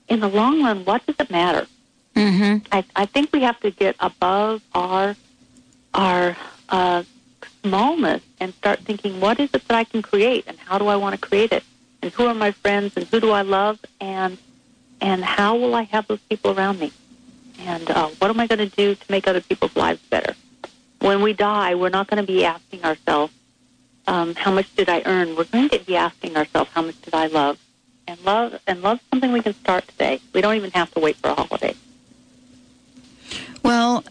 in 0.08 0.20
the 0.20 0.28
long 0.28 0.64
run, 0.64 0.84
what 0.86 1.06
does 1.06 1.16
it 1.20 1.30
matter? 1.30 1.68
Mm-hmm. 2.16 2.66
I, 2.72 2.84
I 2.96 3.06
think 3.06 3.32
we 3.32 3.42
have 3.42 3.60
to 3.62 3.72
get 3.72 3.96
above 4.00 4.62
our 4.74 5.16
our 5.94 6.36
uh, 6.70 7.04
smallness 7.64 8.22
and 8.40 8.54
start 8.56 8.80
thinking, 8.80 9.20
what 9.20 9.40
is 9.40 9.50
it 9.54 9.68
that 9.68 9.76
I 9.76 9.84
can 9.84 10.02
create, 10.02 10.46
and 10.48 10.58
how 10.58 10.78
do 10.78 10.88
I 10.88 10.96
want 10.96 11.14
to 11.16 11.22
create 11.22 11.52
it, 11.52 11.64
and 12.02 12.12
who 12.14 12.26
are 12.26 12.34
my 12.34 12.52
friends, 12.52 12.94
and 12.96 13.06
who 13.08 13.20
do 13.20 13.32
I 13.32 13.44
love, 13.44 13.80
and 14.00 14.38
And 15.02 15.24
how 15.24 15.56
will 15.56 15.76
I 15.76 15.84
have 15.84 16.08
those 16.08 16.20
people 16.30 16.52
around 16.52 16.80
me? 16.80 16.92
And 17.60 17.90
uh, 17.90 18.08
what 18.20 18.30
am 18.30 18.40
I 18.40 18.48
going 18.48 18.60
to 18.60 18.76
do 18.76 18.96
to 18.96 19.06
make 19.12 19.28
other 19.28 19.40
people's 19.42 19.76
lives 19.76 20.02
better? 20.10 20.36
When 21.00 21.22
we 21.22 21.32
die, 21.32 21.76
we're 21.76 21.90
not 21.90 22.08
going 22.08 22.20
to 22.20 22.28
be 22.28 22.44
asking 22.44 22.84
ourselves, 22.84 23.34
um, 24.08 24.36
how 24.36 24.52
much 24.52 24.68
did 24.76 24.90
I 24.90 25.02
earn? 25.06 25.36
We're 25.38 25.46
going 25.46 25.70
to 25.70 25.80
be 25.80 25.96
asking 25.96 26.36
ourselves, 26.36 26.70
how 26.74 26.82
much 26.82 27.00
did 27.02 27.14
I 27.14 27.28
love? 27.28 27.58
And 28.08 28.20
love 28.26 28.60
and 28.68 28.82
love 28.82 29.00
something 29.10 29.32
we 29.32 29.42
can 29.42 29.54
start 29.54 29.88
today. 29.88 30.20
We 30.34 30.42
don't 30.42 30.56
even 30.56 30.72
have 30.72 30.92
to 30.96 31.00
wait 31.00 31.16
for 31.18 31.30
a 31.30 31.36
holiday. 31.36 31.76
Well, 33.64 34.04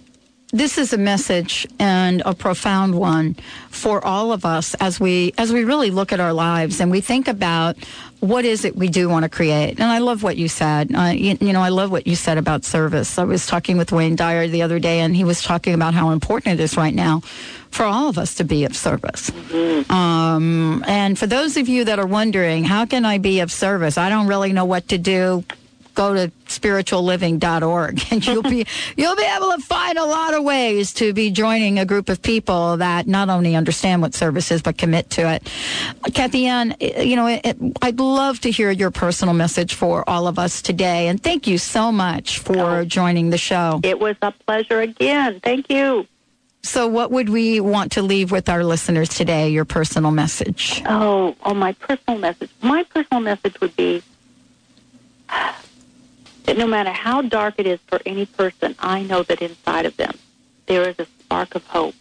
this 0.53 0.79
is 0.79 0.93
a 0.93 0.99
message 0.99 1.67
and 1.79 2.23
a 2.25 2.35
profound 2.35 2.95
one 2.95 3.37
for 3.69 4.05
all 4.05 4.33
of 4.33 4.45
us 4.47 4.75
as 4.75 4.99
we 4.99 5.35
as 5.37 5.53
we 5.53 5.65
really 5.65 5.91
look 5.91 6.13
at 6.13 6.21
our 6.21 6.33
lives 6.33 6.81
and 6.81 6.91
we 6.91 7.01
think 7.01 7.29
about 7.29 7.77
what 8.21 8.45
is 8.45 8.65
it 8.65 8.75
we 8.75 8.89
do 8.89 9.09
want 9.09 9.23
to 9.25 9.29
create. 9.29 9.79
And 9.79 9.85
I 9.85 9.99
love 9.99 10.23
what 10.23 10.37
you 10.37 10.49
said. 10.49 10.93
Uh, 10.95 11.13
you, 11.15 11.37
you 11.41 11.53
know, 11.53 11.61
I 11.61 11.69
love 11.69 11.93
what 11.93 12.07
you 12.07 12.17
said 12.17 12.37
about 12.37 12.65
service. 12.65 13.19
I 13.19 13.25
was 13.25 13.47
talking 13.47 13.77
with 13.77 13.93
Wayne 13.93 14.17
Dyer 14.17 14.49
the 14.49 14.63
other 14.63 14.81
day, 14.81 15.01
and 15.01 15.15
he 15.15 15.23
was 15.23 15.41
talking 15.43 15.73
about 15.73 15.95
how 15.95 16.11
important 16.11 16.59
it 16.59 16.63
is 16.63 16.77
right 16.77 16.95
now 16.95 17.21
for 17.71 17.85
all 17.85 18.09
of 18.09 18.19
us 18.19 18.35
to 18.37 18.45
be 18.45 18.65
of 18.65 18.75
service. 18.75 19.31
Um, 19.89 20.83
and 20.89 21.17
for 21.17 21.27
those 21.29 21.57
of 21.57 21.69
you 21.69 21.85
that 21.85 21.99
are 22.01 22.07
wondering, 22.07 22.65
how 22.65 22.87
can 22.87 23.05
I 23.05 23.19
be 23.19 23.41
of 23.41 23.53
service? 23.53 23.99
I 23.99 24.09
don't 24.09 24.27
really 24.27 24.53
know 24.53 24.65
what 24.65 24.89
to 24.89 24.99
do 24.99 25.45
go 25.99 26.15
to 26.15 26.31
spiritualliving.org 26.47 28.01
and 28.13 28.25
you'll 28.25 28.43
be 28.43 28.65
you'll 28.97 29.17
be 29.17 29.25
able 29.37 29.51
to 29.51 29.59
find 29.63 29.99
a 29.99 30.05
lot 30.05 30.33
of 30.33 30.45
ways 30.45 30.95
to 30.95 31.13
be 31.13 31.33
joining 31.33 31.81
a 31.81 31.85
group 31.85 32.09
of 32.09 32.23
people 32.23 32.77
that 32.77 33.09
not 33.09 33.29
only 33.29 33.57
understand 33.57 34.01
what 34.01 34.15
service 34.15 34.53
is 34.53 34.63
but 34.63 34.79
commit 34.79 35.11
to 35.11 35.29
it. 35.29 35.43
Kathianne, 36.05 37.05
you 37.05 37.17
know, 37.17 37.27
it, 37.27 37.57
I'd 37.83 37.99
love 37.99 38.39
to 38.41 38.51
hear 38.53 38.71
your 38.71 38.93
personal 38.93 39.35
message 39.35 39.75
for 39.75 40.09
all 40.09 40.29
of 40.29 40.39
us 40.39 40.63
today 40.63 41.09
and 41.09 41.21
thank 41.21 41.49
you 41.49 41.59
so 41.59 41.91
much 41.91 42.39
for 42.39 42.57
oh. 42.57 42.85
joining 42.85 43.31
the 43.31 43.39
show. 43.39 43.81
It 43.83 43.99
was 43.99 44.15
a 44.23 44.31
pleasure 44.31 44.81
again. 44.81 45.41
Thank 45.41 45.69
you. 45.69 46.07
So 46.63 46.87
what 46.87 47.11
would 47.11 47.29
we 47.29 47.59
want 47.59 47.93
to 47.93 48.03
leave 48.03 48.31
with 48.31 48.49
our 48.49 48.63
listeners 48.63 49.09
today, 49.09 49.49
your 49.49 49.65
personal 49.65 50.13
message? 50.13 50.81
Oh, 50.87 51.35
oh, 51.43 51.55
my 51.55 51.73
personal 51.73 52.21
message. 52.21 52.51
My 52.63 52.85
personal 52.85 53.21
message 53.21 53.61
would 53.61 53.75
be 53.75 54.03
that 56.49 56.57
no 56.57 56.67
matter 56.67 56.91
how 56.91 57.21
dark 57.21 57.57
it 57.59 57.67
is 57.67 57.79
for 57.89 58.01
any 58.07 58.25
person, 58.25 58.75
I 58.79 59.03
know 59.03 59.23
that 59.23 59.43
inside 59.43 59.85
of 59.85 59.99
them 59.99 60.15
there 60.65 60.89
is 60.89 60.99
a 60.99 61.05
spark 61.05 61.55
of 61.55 61.67
hope. 61.67 61.95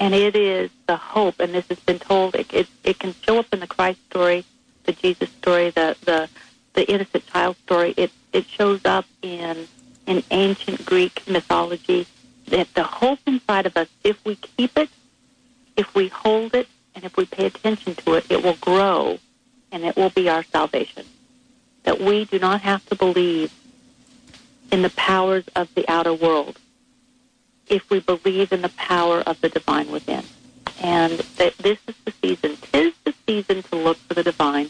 And 0.00 0.12
it 0.12 0.34
is 0.34 0.68
the 0.88 0.96
hope, 0.96 1.38
and 1.38 1.54
this 1.54 1.68
has 1.68 1.78
been 1.78 2.00
told, 2.00 2.34
it, 2.34 2.52
it, 2.52 2.66
it 2.82 2.98
can 2.98 3.14
show 3.22 3.38
up 3.38 3.46
in 3.52 3.60
the 3.60 3.68
Christ 3.68 4.00
story, 4.10 4.44
the 4.82 4.92
Jesus 4.94 5.30
story, 5.30 5.70
the, 5.70 5.96
the, 6.06 6.28
the 6.72 6.90
innocent 6.90 7.24
child 7.28 7.54
story. 7.58 7.94
It, 7.96 8.10
it 8.32 8.46
shows 8.46 8.84
up 8.84 9.04
in, 9.22 9.68
in 10.08 10.24
ancient 10.32 10.84
Greek 10.84 11.22
mythology 11.28 12.04
that 12.48 12.74
the 12.74 12.82
hope 12.82 13.20
inside 13.26 13.66
of 13.66 13.76
us, 13.76 13.86
if 14.02 14.24
we 14.24 14.34
keep 14.34 14.76
it, 14.76 14.88
if 15.76 15.94
we 15.94 16.08
hold 16.08 16.52
it, 16.56 16.66
and 16.96 17.04
if 17.04 17.16
we 17.16 17.26
pay 17.26 17.46
attention 17.46 17.94
to 17.94 18.14
it, 18.14 18.26
it 18.28 18.42
will 18.42 18.56
grow 18.60 19.20
and 19.70 19.84
it 19.84 19.96
will 19.96 20.10
be 20.10 20.28
our 20.28 20.42
salvation. 20.42 21.04
That 21.88 22.02
we 22.02 22.26
do 22.26 22.38
not 22.38 22.60
have 22.60 22.84
to 22.90 22.94
believe 22.94 23.50
in 24.70 24.82
the 24.82 24.90
powers 24.90 25.44
of 25.56 25.74
the 25.74 25.88
outer 25.88 26.12
world 26.12 26.58
if 27.66 27.88
we 27.88 27.98
believe 27.98 28.52
in 28.52 28.60
the 28.60 28.68
power 28.68 29.22
of 29.22 29.40
the 29.40 29.48
divine 29.48 29.90
within. 29.90 30.22
And 30.82 31.12
that 31.38 31.56
this 31.56 31.78
is 31.88 31.94
the 32.04 32.12
season. 32.20 32.58
Tis 32.58 32.92
the 33.04 33.14
season 33.26 33.62
to 33.62 33.76
look 33.76 33.96
for 33.96 34.12
the 34.12 34.22
divine. 34.22 34.68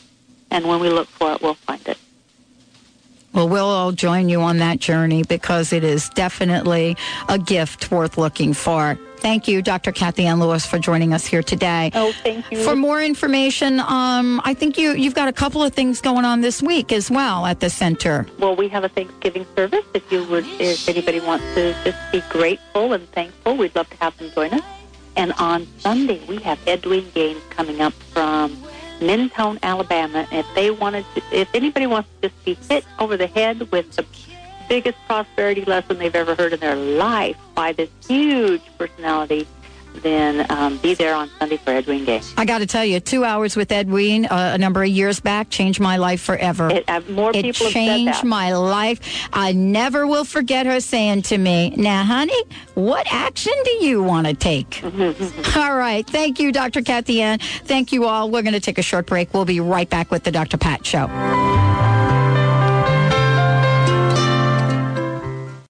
And 0.53 0.69
when 0.69 0.79
we 0.79 0.91
look 0.91 1.09
for 1.09 1.33
it, 1.33 1.43
we'll 1.43 1.55
find 1.55 1.85
it. 1.89 1.99
Well, 3.39 3.49
we'll 3.49 3.67
all 3.67 3.93
join 3.93 4.29
you 4.29 4.41
on 4.41 4.57
that 4.57 4.81
journey 4.81 5.23
because 5.23 5.73
it 5.73 5.85
is 5.85 6.09
definitely 6.09 6.97
a 7.29 7.39
gift 7.39 7.89
worth 7.89 8.19
looking 8.19 8.53
for. 8.53 8.99
Thank 9.19 9.47
you, 9.47 9.63
Dr. 9.63 9.93
Kathianne 9.93 10.41
Lewis, 10.41 10.67
for 10.67 10.81
joining 10.81 11.13
us 11.13 11.25
here 11.25 11.45
today. 11.45 11.93
Oh, 11.95 12.11
thank 12.25 12.51
you. 12.51 12.61
For 12.65 12.75
more 12.75 13.01
information, 13.01 13.79
um, 13.79 14.41
I 14.43 14.55
think 14.55 14.77
you, 14.77 14.91
you've 14.95 15.15
got 15.15 15.29
a 15.29 15.33
couple 15.33 15.63
of 15.63 15.73
things 15.73 16.01
going 16.01 16.25
on 16.25 16.41
this 16.41 16.61
week 16.61 16.91
as 16.91 17.13
well 17.13 17.47
at 17.47 17.61
the 17.61 17.71
center. 17.71 18.27
Well, 18.41 18.57
we 18.57 18.67
have 18.71 18.83
a 18.83 18.89
Thanksgiving 18.89 19.47
service. 19.55 19.85
If 19.95 20.11
you 20.11 20.25
would, 20.25 20.45
if 20.59 20.89
anybody 20.89 21.21
wants 21.21 21.45
to 21.55 21.75
just 21.85 22.11
be 22.11 22.23
grateful 22.31 22.93
and 22.93 23.09
thankful, 23.13 23.57
we'd 23.57 23.77
love 23.77 23.89
to 23.91 23.97
have 23.99 24.19
them 24.19 24.33
join 24.33 24.53
us. 24.53 24.65
And 25.15 25.33
on 25.35 25.69
Sunday, 25.79 26.21
we 26.27 26.39
have 26.39 26.59
Edwene 26.65 27.15
Gaines 27.15 27.43
coming 27.51 27.81
up 27.81 27.93
from 27.93 28.61
Mentone, 29.01 29.59
Alabama. 29.63 30.27
If 30.33 30.47
they 30.55 30.71
wanted 30.71 31.05
to, 31.15 31.23
if 31.33 31.55
anybody 31.55 31.87
wants 31.87 32.09
to 32.21 32.29
just 32.29 32.45
be 32.45 32.55
hit 32.55 32.85
over 32.99 33.17
the 33.17 33.27
head 33.27 33.71
with 33.71 33.93
the 33.93 34.05
biggest 34.69 34.99
prosperity 35.07 35.65
lesson 35.65 35.99
they've 35.99 36.15
ever 36.15 36.35
heard 36.35 36.53
in 36.53 36.61
their 36.61 36.77
life 36.77 37.37
by 37.55 37.73
this 37.73 37.91
huge 38.07 38.63
personality, 38.77 39.47
then 40.03 40.51
um, 40.51 40.79
be 40.79 40.95
there 40.95 41.15
on 41.15 41.31
Sunday 41.39 41.57
for 41.57 41.73
Edwene 41.73 42.07
Day. 42.07 42.21
I 42.37 42.45
got 42.45 42.59
to 42.59 42.67
tell 42.67 42.85
you, 42.85 43.01
two 43.01 43.25
hours 43.25 43.57
with 43.57 43.69
Edwene 43.71 44.27
uh, 44.31 44.53
a 44.55 44.59
number 44.59 44.83
of 44.83 44.89
years 44.89 45.21
back 45.21 45.51
changed 45.51 45.81
my 45.81 45.97
life 45.97 46.21
forever. 46.21 46.71
It, 46.71 46.89
uh, 46.89 47.01
more 47.09 47.31
It 47.31 47.43
people 47.43 47.67
have 47.67 47.73
said 47.73 47.73
changed 47.73 48.25
my 48.25 48.55
life. 48.55 49.01
I 49.33 49.53
never 49.53 50.07
will 50.07 50.25
forget 50.25 50.67
her 50.67 50.81
saying 50.81 51.23
to 51.23 51.39
me, 51.39 51.71
Now, 51.77 52.05
honey, 52.05 52.43
what 52.75 53.07
action 53.11 53.55
do 53.65 53.71
you 53.85 54.03
want 54.03 54.27
to 54.27 54.35
take? 54.35 54.83
all 55.57 55.77
right. 55.77 56.07
Thank 56.07 56.41
you, 56.41 56.53
Dr. 56.53 56.81
Kathianne. 56.81 57.41
Thank 57.65 57.93
you 57.93 58.05
all. 58.05 58.31
We're 58.31 58.43
going 58.43 58.55
to 58.55 58.61
take 58.61 58.79
a 58.79 58.83
short 58.83 59.07
break. 59.07 59.35
We'll 59.35 59.45
be 59.45 59.61
right 59.61 59.89
back 59.89 60.11
with 60.11 60.25
the 60.25 60.31
Dr. 60.31 60.59
Pat 60.59 60.87
Show. 60.87 61.68